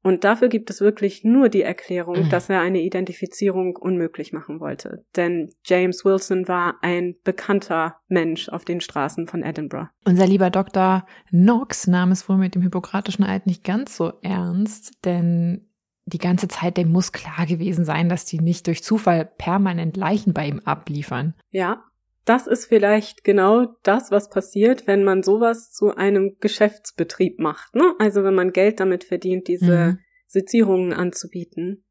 [0.04, 2.30] Und dafür gibt es wirklich nur die Erklärung, mhm.
[2.30, 5.06] dass er eine Identifizierung unmöglich machen wollte.
[5.16, 9.90] Denn James Wilson war ein bekannter Mensch auf den Straßen von Edinburgh.
[10.06, 11.06] Unser lieber Dr.
[11.30, 15.68] Knox nahm es wohl mit dem Hippokratischen Eid nicht ganz so ernst, denn
[16.06, 20.34] die ganze Zeit, dem muss klar gewesen sein, dass die nicht durch Zufall permanent Leichen
[20.34, 21.36] bei ihm abliefern.
[21.52, 21.84] Ja,
[22.26, 27.76] das ist vielleicht genau das, was passiert, wenn man sowas zu einem Geschäftsbetrieb macht.
[27.76, 27.94] Ne?
[28.00, 30.00] Also wenn man Geld damit verdient, diese mhm.
[30.28, 31.84] Sezierungen anzubieten.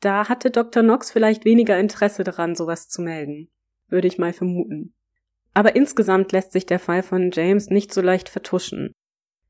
[0.00, 0.82] Da hatte Dr.
[0.82, 3.50] Knox vielleicht weniger Interesse daran, sowas zu melden.
[3.88, 4.94] Würde ich mal vermuten.
[5.54, 8.92] Aber insgesamt lässt sich der Fall von James nicht so leicht vertuschen.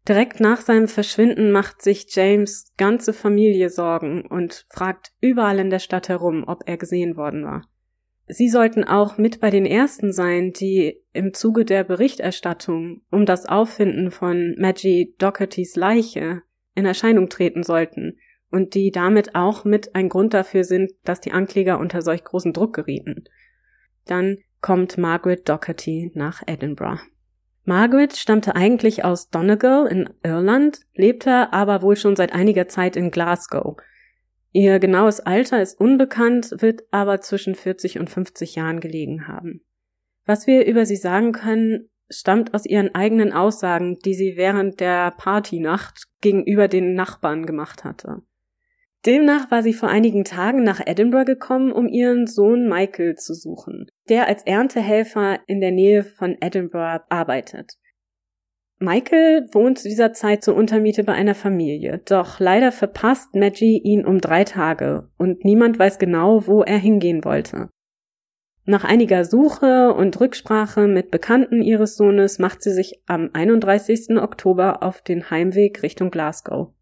[0.09, 5.79] Direkt nach seinem Verschwinden macht sich James ganze Familie Sorgen und fragt überall in der
[5.79, 7.63] Stadt herum, ob er gesehen worden war.
[8.29, 13.47] Sie sollten auch mit bei den ersten sein, die im Zuge der Berichterstattung um das
[13.47, 16.43] Auffinden von Maggie Dohertys Leiche
[16.75, 18.19] in Erscheinung treten sollten
[18.51, 22.53] und die damit auch mit ein Grund dafür sind, dass die Ankläger unter solch großen
[22.53, 23.25] Druck gerieten.
[24.07, 27.03] Dann kommt Margaret Doherty nach Edinburgh.
[27.65, 33.11] Margaret stammte eigentlich aus Donegal in Irland, lebte aber wohl schon seit einiger Zeit in
[33.11, 33.77] Glasgow–
[34.53, 39.65] Ihr genaues Alter ist unbekannt, wird aber zwischen 40 und 50 Jahren gelegen haben.
[40.27, 45.13] Was wir über sie sagen können, stammt aus ihren eigenen Aussagen, die sie während der
[45.13, 48.23] Partynacht gegenüber den Nachbarn gemacht hatte.
[49.05, 53.87] Demnach war sie vor einigen Tagen nach Edinburgh gekommen, um ihren Sohn Michael zu suchen,
[54.09, 57.79] der als Erntehelfer in der Nähe von Edinburgh arbeitet.
[58.83, 64.05] Michael wohnt zu dieser Zeit zur Untermiete bei einer Familie, doch leider verpasst Maggie ihn
[64.05, 67.69] um drei Tage und niemand weiß genau, wo er hingehen wollte.
[68.65, 74.17] Nach einiger Suche und Rücksprache mit Bekannten ihres Sohnes macht sie sich am 31.
[74.17, 76.73] Oktober auf den Heimweg Richtung Glasgow.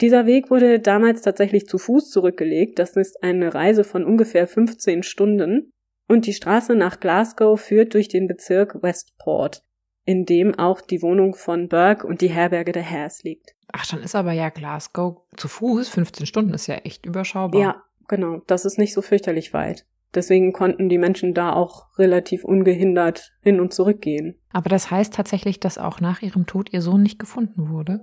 [0.00, 5.02] Dieser Weg wurde damals tatsächlich zu Fuß zurückgelegt, das ist eine Reise von ungefähr 15
[5.02, 5.72] Stunden,
[6.08, 9.62] und die Straße nach Glasgow führt durch den Bezirk Westport,
[10.08, 13.54] in dem auch die Wohnung von Burke und die Herberge der Hares liegt.
[13.70, 17.60] Ach, dann ist aber ja Glasgow zu Fuß, 15 Stunden ist ja echt überschaubar.
[17.60, 19.84] Ja, genau, das ist nicht so fürchterlich weit.
[20.14, 24.38] Deswegen konnten die Menschen da auch relativ ungehindert hin und zurück gehen.
[24.50, 28.00] Aber das heißt tatsächlich, dass auch nach ihrem Tod ihr Sohn nicht gefunden wurde?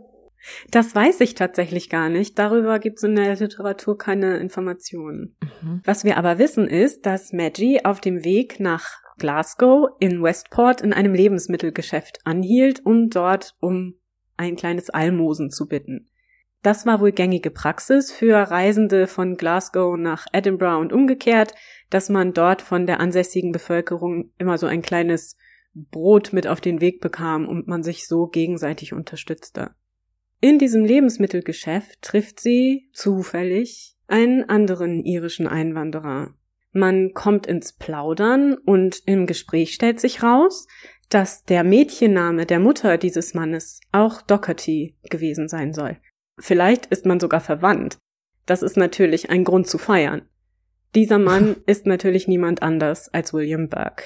[0.69, 2.37] Das weiß ich tatsächlich gar nicht.
[2.37, 5.35] Darüber gibt es in der Literatur keine Informationen.
[5.63, 5.81] Mhm.
[5.83, 10.93] Was wir aber wissen ist, dass Maggie auf dem Weg nach Glasgow in Westport in
[10.93, 13.95] einem Lebensmittelgeschäft anhielt, um dort um
[14.37, 16.09] ein kleines Almosen zu bitten.
[16.61, 21.53] Das war wohl gängige Praxis für Reisende von Glasgow nach Edinburgh und umgekehrt,
[21.89, 25.37] dass man dort von der ansässigen Bevölkerung immer so ein kleines
[25.75, 29.75] Brot mit auf den Weg bekam und man sich so gegenseitig unterstützte.
[30.41, 36.33] In diesem Lebensmittelgeschäft trifft sie zufällig einen anderen irischen Einwanderer,
[36.75, 40.67] man kommt ins Plaudern und im Gespräch stellt sich raus,
[41.09, 45.97] dass der Mädchenname der Mutter dieses Mannes auch Doherty gewesen sein soll.
[46.37, 47.97] Vielleicht ist man sogar verwandt.
[48.45, 50.23] Das ist natürlich ein Grund zu feiern.
[50.95, 54.03] Dieser Mann ist natürlich niemand anders als William Burke.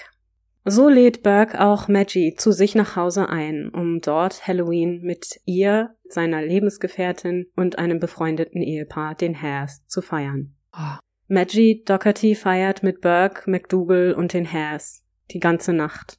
[0.65, 5.95] So lädt Burke auch Maggie zu sich nach Hause ein, um dort Halloween mit ihr,
[6.07, 10.55] seiner Lebensgefährtin und einem befreundeten Ehepaar, den Hares, zu feiern.
[10.73, 10.99] Oh.
[11.31, 16.17] Maggie Doherty feiert mit Burke, McDougal und den Hares die ganze Nacht,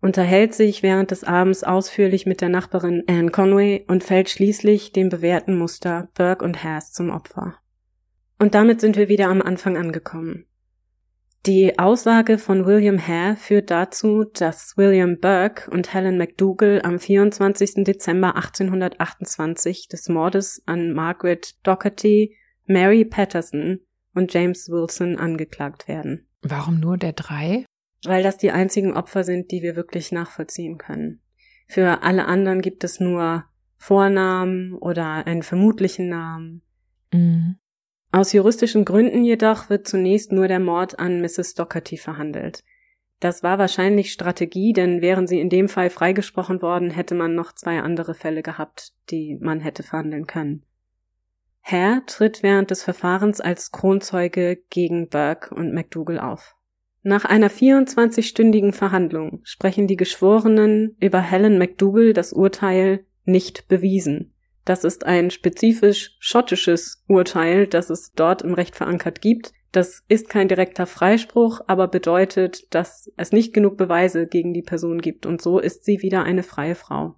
[0.00, 5.10] unterhält sich während des Abends ausführlich mit der Nachbarin Anne Conway und fällt schließlich dem
[5.10, 7.54] bewährten Muster Burke und Hares zum Opfer.
[8.40, 10.44] Und damit sind wir wieder am Anfang angekommen.
[11.46, 17.84] Die Aussage von William Hare führt dazu, dass William Burke und Helen McDougall am 24.
[17.84, 22.36] Dezember 1828 des Mordes an Margaret Doherty,
[22.66, 23.82] Mary Patterson
[24.18, 26.26] und James Wilson angeklagt werden.
[26.42, 27.64] Warum nur der drei?
[28.04, 31.20] Weil das die einzigen Opfer sind, die wir wirklich nachvollziehen können.
[31.68, 33.44] Für alle anderen gibt es nur
[33.76, 36.62] Vornamen oder einen vermutlichen Namen.
[37.12, 37.56] Mhm.
[38.10, 41.54] Aus juristischen Gründen jedoch wird zunächst nur der Mord an Mrs.
[41.54, 42.64] Doherty verhandelt.
[43.20, 47.52] Das war wahrscheinlich Strategie, denn wären sie in dem Fall freigesprochen worden, hätte man noch
[47.52, 50.64] zwei andere Fälle gehabt, die man hätte verhandeln können.
[51.62, 56.56] Hare tritt während des Verfahrens als Kronzeuge gegen Burke und McDougall auf.
[57.02, 64.34] Nach einer 24-stündigen Verhandlung sprechen die Geschworenen über Helen McDougall das Urteil nicht bewiesen.
[64.64, 69.52] Das ist ein spezifisch schottisches Urteil, das es dort im Recht verankert gibt.
[69.72, 75.00] Das ist kein direkter Freispruch, aber bedeutet, dass es nicht genug Beweise gegen die Person
[75.00, 77.14] gibt und so ist sie wieder eine freie Frau.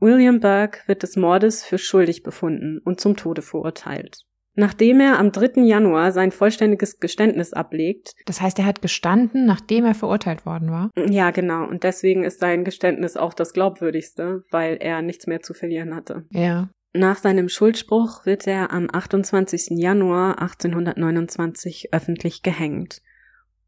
[0.00, 4.24] William Burke wird des Mordes für schuldig befunden und zum Tode verurteilt.
[4.54, 5.62] Nachdem er am 3.
[5.62, 8.14] Januar sein vollständiges Geständnis ablegt.
[8.26, 10.90] Das heißt, er hat gestanden, nachdem er verurteilt worden war?
[11.08, 11.64] Ja, genau.
[11.68, 16.26] Und deswegen ist sein Geständnis auch das glaubwürdigste, weil er nichts mehr zu verlieren hatte.
[16.30, 16.68] Ja.
[16.92, 19.78] Nach seinem Schuldspruch wird er am 28.
[19.78, 23.00] Januar 1829 öffentlich gehängt.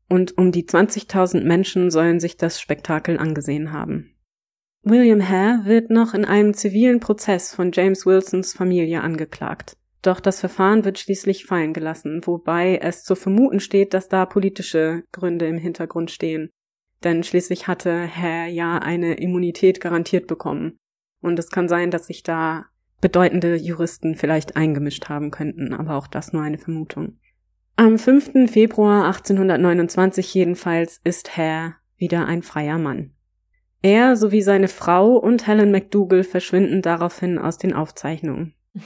[0.09, 4.17] Und um die 20.000 Menschen sollen sich das Spektakel angesehen haben.
[4.83, 9.77] William Hare wird noch in einem zivilen Prozess von James Wilsons Familie angeklagt.
[10.03, 15.05] Doch das Verfahren wird schließlich fallen gelassen, wobei es zu vermuten steht, dass da politische
[15.13, 16.49] Gründe im Hintergrund stehen.
[17.05, 20.79] Denn schließlich hatte Hare ja eine Immunität garantiert bekommen.
[21.21, 22.67] Und es kann sein, dass sich da
[23.03, 27.19] bedeutende Juristen vielleicht eingemischt haben könnten, aber auch das nur eine Vermutung.
[27.77, 28.51] Am 5.
[28.51, 33.13] Februar 1829 jedenfalls ist Hare wieder ein freier Mann.
[33.83, 38.55] Er sowie seine Frau und Helen McDougall verschwinden daraufhin aus den Aufzeichnungen.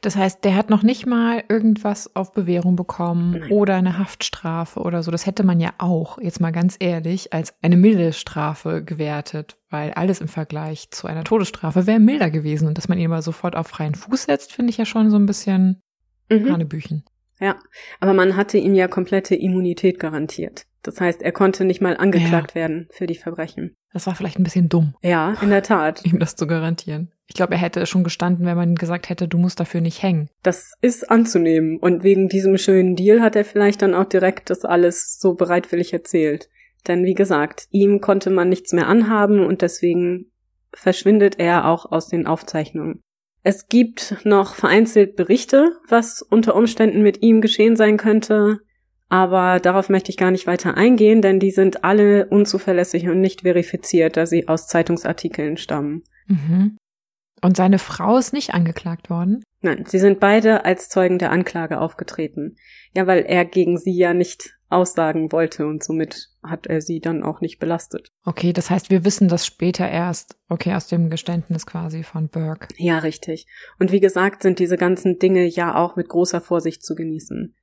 [0.00, 3.50] Das heißt, der hat noch nicht mal irgendwas auf Bewährung bekommen Nein.
[3.50, 5.10] oder eine Haftstrafe oder so.
[5.10, 9.92] Das hätte man ja auch, jetzt mal ganz ehrlich, als eine milde Strafe gewertet, weil
[9.92, 12.68] alles im Vergleich zu einer Todesstrafe wäre milder gewesen.
[12.68, 15.16] Und dass man ihn aber sofort auf freien Fuß setzt, finde ich ja schon so
[15.16, 15.82] ein bisschen
[16.30, 16.50] mhm.
[16.50, 17.04] Hanebüchen.
[17.40, 17.56] Ja,
[18.00, 20.66] aber man hatte ihm ja komplette Immunität garantiert.
[20.82, 22.54] Das heißt, er konnte nicht mal angeklagt ja.
[22.56, 23.76] werden für die Verbrechen.
[23.92, 24.94] Das war vielleicht ein bisschen dumm.
[25.02, 26.04] Ja, in der Tat.
[26.04, 27.10] Ihm das zu garantieren.
[27.26, 30.30] Ich glaube, er hätte schon gestanden, wenn man gesagt hätte, du musst dafür nicht hängen.
[30.42, 31.78] Das ist anzunehmen.
[31.78, 35.92] Und wegen diesem schönen Deal hat er vielleicht dann auch direkt das alles so bereitwillig
[35.92, 36.48] erzählt.
[36.86, 40.30] Denn wie gesagt, ihm konnte man nichts mehr anhaben und deswegen
[40.72, 43.00] verschwindet er auch aus den Aufzeichnungen.
[43.42, 48.60] Es gibt noch vereinzelt Berichte, was unter Umständen mit ihm geschehen sein könnte,
[49.08, 53.42] aber darauf möchte ich gar nicht weiter eingehen, denn die sind alle unzuverlässig und nicht
[53.42, 56.04] verifiziert, da sie aus Zeitungsartikeln stammen.
[56.26, 56.76] Mhm.
[57.40, 59.42] Und seine Frau ist nicht angeklagt worden?
[59.60, 62.56] Nein, sie sind beide als Zeugen der Anklage aufgetreten.
[62.94, 67.22] Ja, weil er gegen sie ja nicht aussagen wollte und somit hat er sie dann
[67.22, 68.08] auch nicht belastet.
[68.24, 72.68] Okay, das heißt, wir wissen das später erst, okay, aus dem Geständnis quasi von Burke.
[72.76, 73.46] Ja, richtig.
[73.78, 77.54] Und wie gesagt, sind diese ganzen Dinge ja auch mit großer Vorsicht zu genießen.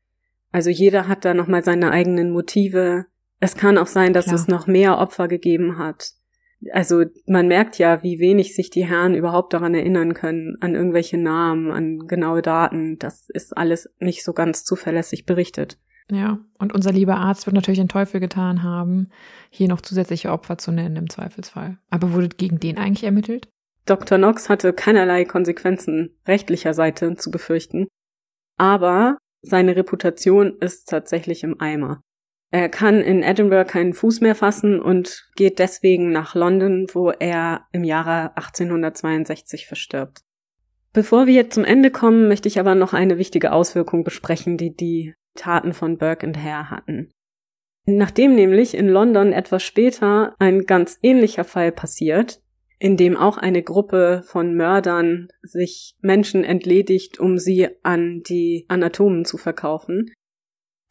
[0.55, 3.07] Also jeder hat da nochmal seine eigenen Motive.
[3.41, 4.35] Es kann auch sein, dass Klar.
[4.35, 6.11] es noch mehr Opfer gegeben hat.
[6.71, 11.17] Also man merkt ja, wie wenig sich die Herren überhaupt daran erinnern können, an irgendwelche
[11.17, 12.97] Namen, an genaue Daten.
[12.99, 15.77] Das ist alles nicht so ganz zuverlässig berichtet.
[16.09, 19.09] Ja, und unser lieber Arzt wird natürlich den Teufel getan haben,
[19.49, 21.79] hier noch zusätzliche Opfer zu nennen im Zweifelsfall.
[21.89, 23.49] Aber wurde gegen den eigentlich ermittelt?
[23.85, 24.17] Dr.
[24.17, 27.87] Knox hatte keinerlei Konsequenzen rechtlicher Seite zu befürchten.
[28.57, 32.01] Aber seine Reputation ist tatsächlich im Eimer.
[32.51, 37.65] Er kann in Edinburgh keinen Fuß mehr fassen und geht deswegen nach London, wo er
[37.71, 40.21] im Jahre 1862 verstirbt.
[40.93, 45.13] Bevor wir zum Ende kommen, möchte ich aber noch eine wichtige Auswirkung besprechen, die die
[45.35, 47.11] Taten von Burke und Hare hatten.
[47.85, 52.41] Nachdem nämlich in London etwas später ein ganz ähnlicher Fall passiert,
[52.79, 59.25] in dem auch eine Gruppe von Mördern sich Menschen entledigt, um sie an die Anatomen
[59.25, 60.11] zu verkaufen,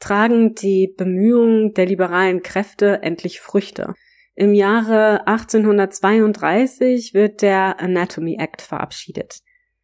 [0.00, 3.94] tragen die Bemühungen der liberalen Kräfte endlich Früchte.
[4.34, 9.40] Im Jahre 1832 wird der Anatomy Act verabschiedet.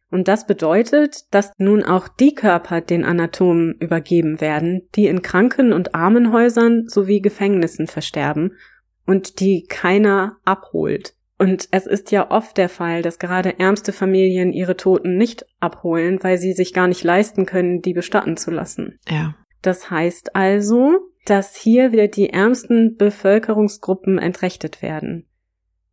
[0.09, 5.71] Und das bedeutet, dass nun auch die Körper den Anatomen übergeben werden, die in Kranken-
[5.71, 8.57] und Armenhäusern sowie Gefängnissen versterben
[9.05, 11.15] und die keiner abholt.
[11.41, 16.19] Und es ist ja oft der Fall, dass gerade ärmste Familien ihre Toten nicht abholen,
[16.21, 18.99] weil sie sich gar nicht leisten können, die bestatten zu lassen.
[19.09, 19.33] Ja.
[19.63, 25.25] Das heißt also, dass hier wieder die ärmsten Bevölkerungsgruppen entrechtet werden.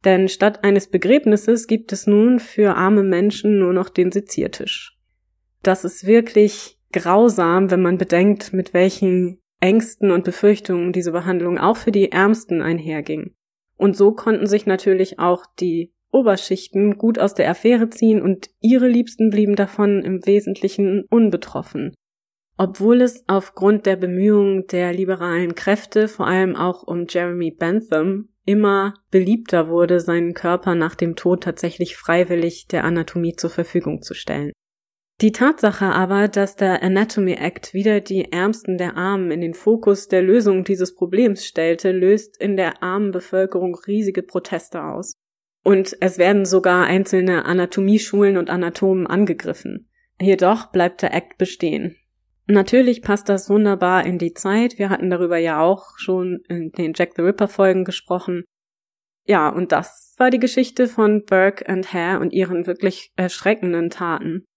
[0.04, 4.98] Denn statt eines Begräbnisses gibt es nun für arme Menschen nur noch den Seziertisch.
[5.62, 11.78] Das ist wirklich grausam, wenn man bedenkt, mit welchen Ängsten und Befürchtungen diese Behandlung auch
[11.78, 13.32] für die Ärmsten einherging.
[13.78, 18.88] Und so konnten sich natürlich auch die Oberschichten gut aus der Affäre ziehen und ihre
[18.88, 21.94] Liebsten blieben davon im Wesentlichen unbetroffen.
[22.56, 28.94] Obwohl es aufgrund der Bemühungen der liberalen Kräfte, vor allem auch um Jeremy Bentham, immer
[29.10, 34.52] beliebter wurde, seinen Körper nach dem Tod tatsächlich freiwillig der Anatomie zur Verfügung zu stellen.
[35.20, 40.06] Die Tatsache aber, dass der Anatomy Act wieder die Ärmsten der Armen in den Fokus
[40.06, 45.14] der Lösung dieses Problems stellte, löst in der armen Bevölkerung riesige Proteste aus.
[45.64, 49.88] Und es werden sogar einzelne Anatomieschulen und Anatomen angegriffen.
[50.20, 51.96] Jedoch bleibt der Act bestehen.
[52.46, 54.78] Natürlich passt das wunderbar in die Zeit.
[54.78, 58.44] Wir hatten darüber ja auch schon in den Jack the Ripper Folgen gesprochen.
[59.26, 64.47] Ja, und das war die Geschichte von Burke and Hare und ihren wirklich erschreckenden Taten.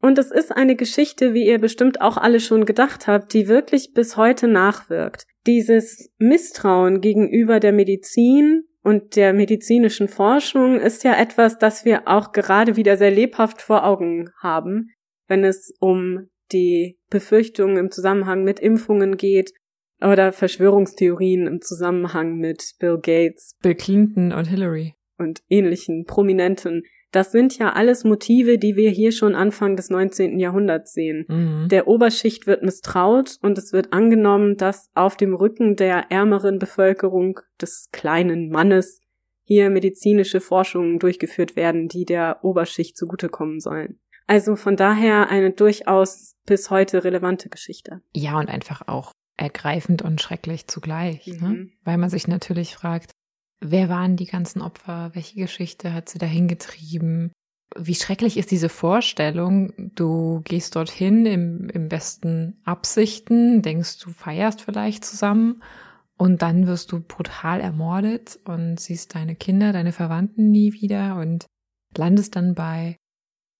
[0.00, 3.92] Und es ist eine Geschichte, wie ihr bestimmt auch alle schon gedacht habt, die wirklich
[3.92, 5.26] bis heute nachwirkt.
[5.46, 12.32] Dieses Misstrauen gegenüber der Medizin und der medizinischen Forschung ist ja etwas, das wir auch
[12.32, 14.90] gerade wieder sehr lebhaft vor Augen haben,
[15.26, 19.52] wenn es um die Befürchtungen im Zusammenhang mit Impfungen geht
[20.00, 27.32] oder Verschwörungstheorien im Zusammenhang mit Bill Gates, Bill Clinton und Hillary und ähnlichen Prominenten das
[27.32, 30.38] sind ja alles Motive, die wir hier schon Anfang des 19.
[30.38, 31.24] Jahrhunderts sehen.
[31.28, 31.68] Mhm.
[31.68, 37.40] Der Oberschicht wird misstraut und es wird angenommen, dass auf dem Rücken der ärmeren Bevölkerung
[37.60, 39.00] des kleinen Mannes
[39.44, 43.98] hier medizinische Forschungen durchgeführt werden, die der Oberschicht zugutekommen sollen.
[44.26, 48.02] Also von daher eine durchaus bis heute relevante Geschichte.
[48.12, 51.34] Ja, und einfach auch ergreifend und schrecklich zugleich, ne?
[51.40, 51.52] mhm.
[51.52, 51.68] ne?
[51.84, 53.12] weil man sich natürlich fragt,
[53.60, 55.10] Wer waren die ganzen Opfer?
[55.14, 57.32] Welche Geschichte hat sie dahin getrieben?
[57.76, 59.72] Wie schrecklich ist diese Vorstellung?
[59.94, 65.62] Du gehst dorthin im, im besten Absichten, denkst du feierst vielleicht zusammen
[66.16, 71.46] und dann wirst du brutal ermordet und siehst deine Kinder, deine Verwandten nie wieder und
[71.96, 72.96] landest dann bei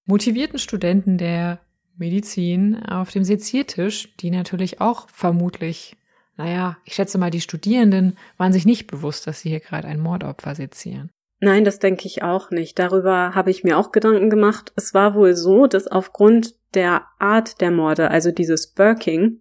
[0.06, 1.60] motivierten Studenten der
[1.96, 5.96] Medizin auf dem Seziertisch, die natürlich auch vermutlich
[6.38, 10.00] naja, ich schätze mal, die Studierenden waren sich nicht bewusst, dass sie hier gerade ein
[10.00, 11.10] Mordopfer sezieren.
[11.40, 12.78] Nein, das denke ich auch nicht.
[12.78, 14.72] Darüber habe ich mir auch Gedanken gemacht.
[14.76, 19.40] Es war wohl so, dass aufgrund der Art der Morde, also dieses Burking,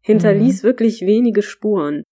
[0.00, 0.66] hinterließ mhm.
[0.66, 2.04] wirklich wenige Spuren.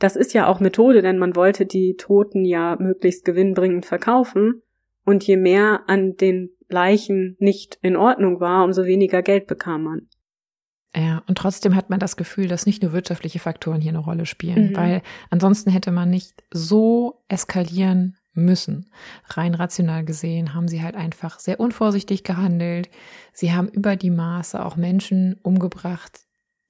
[0.00, 4.62] Das ist ja auch Methode, denn man wollte die Toten ja möglichst gewinnbringend verkaufen.
[5.04, 10.08] Und je mehr an den Leichen nicht in Ordnung war, umso weniger Geld bekam man.
[10.96, 14.26] Ja, und trotzdem hat man das Gefühl, dass nicht nur wirtschaftliche Faktoren hier eine Rolle
[14.26, 14.76] spielen, mhm.
[14.76, 18.90] weil ansonsten hätte man nicht so eskalieren müssen.
[19.26, 22.88] Rein rational gesehen haben sie halt einfach sehr unvorsichtig gehandelt.
[23.32, 26.20] Sie haben über die Maße auch Menschen umgebracht,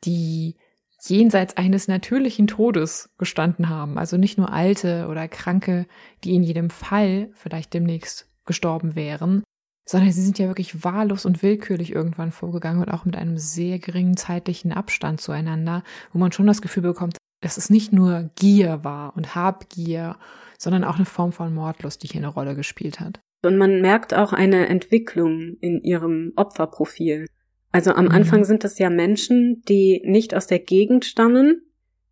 [0.05, 0.57] die
[1.01, 3.99] jenseits eines natürlichen Todes gestanden haben.
[3.99, 5.87] Also nicht nur Alte oder Kranke,
[6.25, 9.45] die in jedem Fall vielleicht demnächst gestorben wären,
[9.89, 13.79] sondern sie sind ja wirklich wahllos und willkürlich irgendwann vorgegangen und auch mit einem sehr
[13.79, 15.83] geringen zeitlichen Abstand zueinander,
[16.13, 20.17] wo man schon das Gefühl bekommt, dass es nicht nur Gier war und Habgier,
[20.59, 23.19] sondern auch eine Form von Mordlust, die hier eine Rolle gespielt hat.
[23.43, 27.25] Und man merkt auch eine Entwicklung in ihrem Opferprofil.
[27.73, 28.11] Also am mhm.
[28.11, 31.63] Anfang sind es ja Menschen, die nicht aus der Gegend stammen,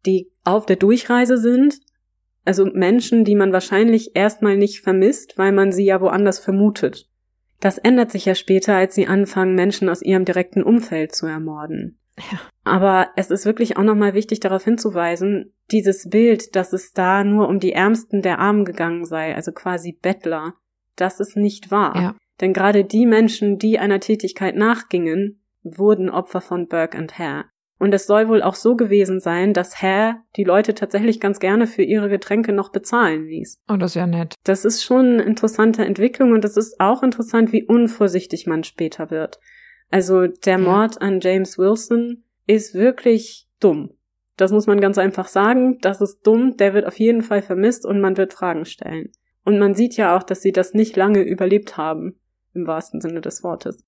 [0.07, 1.81] die auf der Durchreise sind,
[2.47, 7.11] also Menschen, die man wahrscheinlich erstmal nicht vermisst, weil man sie ja woanders vermutet.
[7.61, 11.99] Das ändert sich ja später, als sie anfangen, Menschen aus ihrem direkten Umfeld zu ermorden.
[12.19, 12.41] Ja.
[12.65, 17.49] Aber es ist wirklich auch nochmal wichtig darauf hinzuweisen, dieses Bild, dass es da nur
[17.49, 20.55] um die Ärmsten der Armen gegangen sei, also quasi Bettler,
[20.97, 21.97] das ist nicht wahr.
[21.97, 22.17] Ja.
[22.41, 27.45] Denn gerade die Menschen, die einer Tätigkeit nachgingen, wurden Opfer von Burke and Hare.
[27.79, 31.67] Und es soll wohl auch so gewesen sein, dass Herr die Leute tatsächlich ganz gerne
[31.67, 33.61] für ihre Getränke noch bezahlen ließ.
[33.69, 34.35] Oh, das ist ja nett.
[34.45, 39.11] Das ist schon eine interessante Entwicklung und es ist auch interessant, wie unvorsichtig man später
[39.11, 39.39] wird.
[39.91, 43.91] Also der Mord an James Wilson ist wirklich dumm.
[44.37, 45.79] Das muss man ganz einfach sagen.
[45.81, 46.57] Das ist dumm.
[46.57, 49.11] Der wird auf jeden Fall vermisst und man wird Fragen stellen.
[49.45, 52.19] Und man sieht ja auch, dass sie das nicht lange überlebt haben,
[52.55, 53.85] im wahrsten Sinne des Wortes.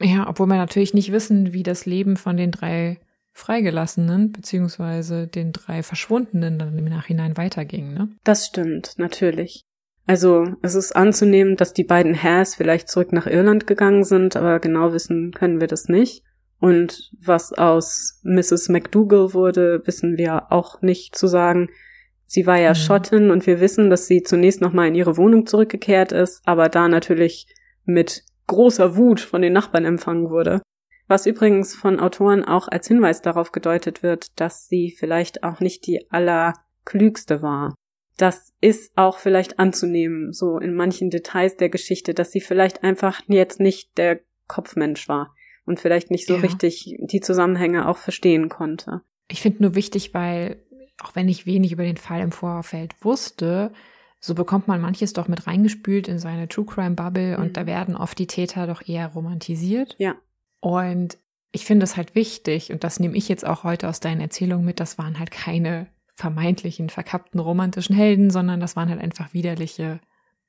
[0.00, 2.98] Ja, obwohl wir natürlich nicht wissen, wie das Leben von den drei
[3.34, 8.08] Freigelassenen beziehungsweise den drei Verschwundenen dann im Nachhinein weiterging, ne?
[8.22, 9.62] Das stimmt, natürlich.
[10.06, 14.60] Also es ist anzunehmen, dass die beiden Hares vielleicht zurück nach Irland gegangen sind, aber
[14.60, 16.22] genau wissen können wir das nicht.
[16.60, 18.68] Und was aus Mrs.
[18.68, 21.68] McDougall wurde, wissen wir auch nicht zu sagen.
[22.26, 22.76] Sie war ja mhm.
[22.76, 26.88] Schottin und wir wissen, dass sie zunächst nochmal in ihre Wohnung zurückgekehrt ist, aber da
[26.88, 27.46] natürlich
[27.84, 30.62] mit großer Wut von den Nachbarn empfangen wurde.
[31.06, 35.86] Was übrigens von Autoren auch als Hinweis darauf gedeutet wird, dass sie vielleicht auch nicht
[35.86, 37.74] die allerklügste war.
[38.16, 43.20] Das ist auch vielleicht anzunehmen, so in manchen Details der Geschichte, dass sie vielleicht einfach
[43.26, 45.34] jetzt nicht der Kopfmensch war
[45.66, 46.40] und vielleicht nicht so ja.
[46.40, 49.02] richtig die Zusammenhänge auch verstehen konnte.
[49.28, 50.62] Ich finde nur wichtig, weil
[51.02, 53.72] auch wenn ich wenig über den Fall im Vorfeld wusste,
[54.20, 57.52] so bekommt man manches doch mit reingespült in seine True Crime Bubble und mhm.
[57.52, 59.96] da werden oft die Täter doch eher romantisiert.
[59.98, 60.14] Ja.
[60.64, 61.18] Und
[61.52, 64.64] ich finde es halt wichtig, und das nehme ich jetzt auch heute aus deinen Erzählungen
[64.64, 70.00] mit, das waren halt keine vermeintlichen, verkappten romantischen Helden, sondern das waren halt einfach widerliche,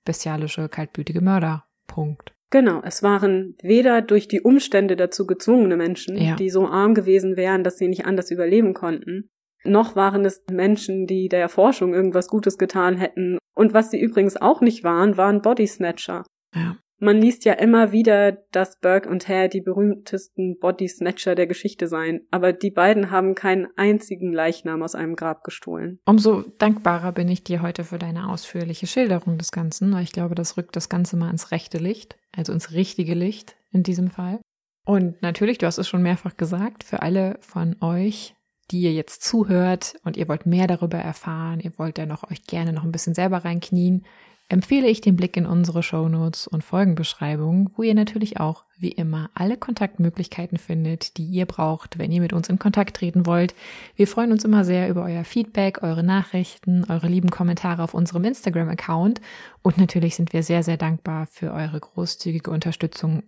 [0.05, 1.65] bestialische, kaltblütige Mörder.
[1.85, 2.33] Punkt.
[2.49, 6.37] Genau, es waren weder durch die Umstände dazu gezwungene Menschen, ja.
[6.37, 9.29] die so arm gewesen wären, dass sie nicht anders überleben konnten,
[9.65, 13.37] noch waren es Menschen, die der Forschung irgendwas Gutes getan hätten.
[13.53, 16.23] Und was sie übrigens auch nicht waren, waren Body Snatcher.
[16.53, 16.77] Ja.
[16.97, 21.87] Man liest ja immer wieder, dass Burke und Hare die berühmtesten Body Snatcher der Geschichte
[21.87, 25.99] seien, aber die beiden haben keinen einzigen Leichnam aus einem Grab gestohlen.
[26.05, 30.35] Umso dankbarer bin ich dir heute für deine ausführliche Schilderung des Ganzen, weil ich glaube,
[30.35, 34.39] das rückt das Ganze mal ins rechte Licht, also ins richtige Licht in diesem Fall.
[34.85, 38.35] Und natürlich, du hast es schon mehrfach gesagt, für alle von euch,
[38.71, 42.43] die ihr jetzt zuhört und ihr wollt mehr darüber erfahren, ihr wollt ja noch euch
[42.43, 44.05] gerne noch ein bisschen selber reinknien,
[44.47, 49.29] empfehle ich den Blick in unsere Shownotes und Folgenbeschreibung, wo ihr natürlich auch wie immer
[49.33, 53.55] alle Kontaktmöglichkeiten findet, die ihr braucht, wenn ihr mit uns in Kontakt treten wollt.
[53.95, 58.25] Wir freuen uns immer sehr über euer Feedback, eure Nachrichten, eure lieben Kommentare auf unserem
[58.25, 59.21] Instagram-Account
[59.61, 63.23] und natürlich sind wir sehr, sehr dankbar für eure großzügige Unterstützung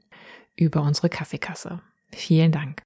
[0.55, 1.81] über unsere Kaffeekasse.
[2.11, 2.81] Vielen Dank.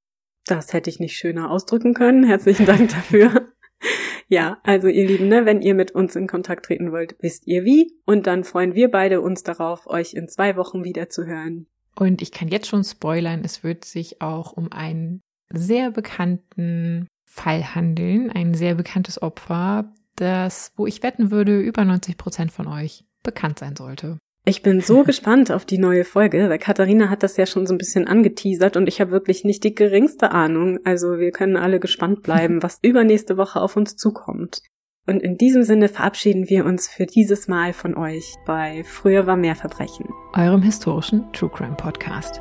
[0.46, 2.24] Das hätte ich nicht schöner ausdrücken können.
[2.24, 3.48] Herzlichen Dank dafür.
[4.32, 7.66] Ja, also ihr Lieben, ne, wenn ihr mit uns in Kontakt treten wollt, wisst ihr
[7.66, 7.92] wie.
[8.06, 11.68] Und dann freuen wir beide uns darauf, euch in zwei Wochen wieder zu hören.
[11.98, 15.20] Und ich kann jetzt schon spoilern, es wird sich auch um einen
[15.50, 22.18] sehr bekannten Fall handeln, ein sehr bekanntes Opfer, das, wo ich wetten würde, über 90
[22.18, 24.18] Prozent von euch bekannt sein sollte.
[24.46, 27.74] Ich bin so gespannt auf die neue Folge, weil Katharina hat das ja schon so
[27.74, 30.80] ein bisschen angeteasert und ich habe wirklich nicht die geringste Ahnung.
[30.84, 34.62] Also wir können alle gespannt bleiben, was übernächste Woche auf uns zukommt.
[35.08, 39.36] Und in diesem Sinne verabschieden wir uns für dieses Mal von euch bei Früher war
[39.36, 40.08] mehr Verbrechen.
[40.36, 42.40] Eurem historischen True Crime Podcast.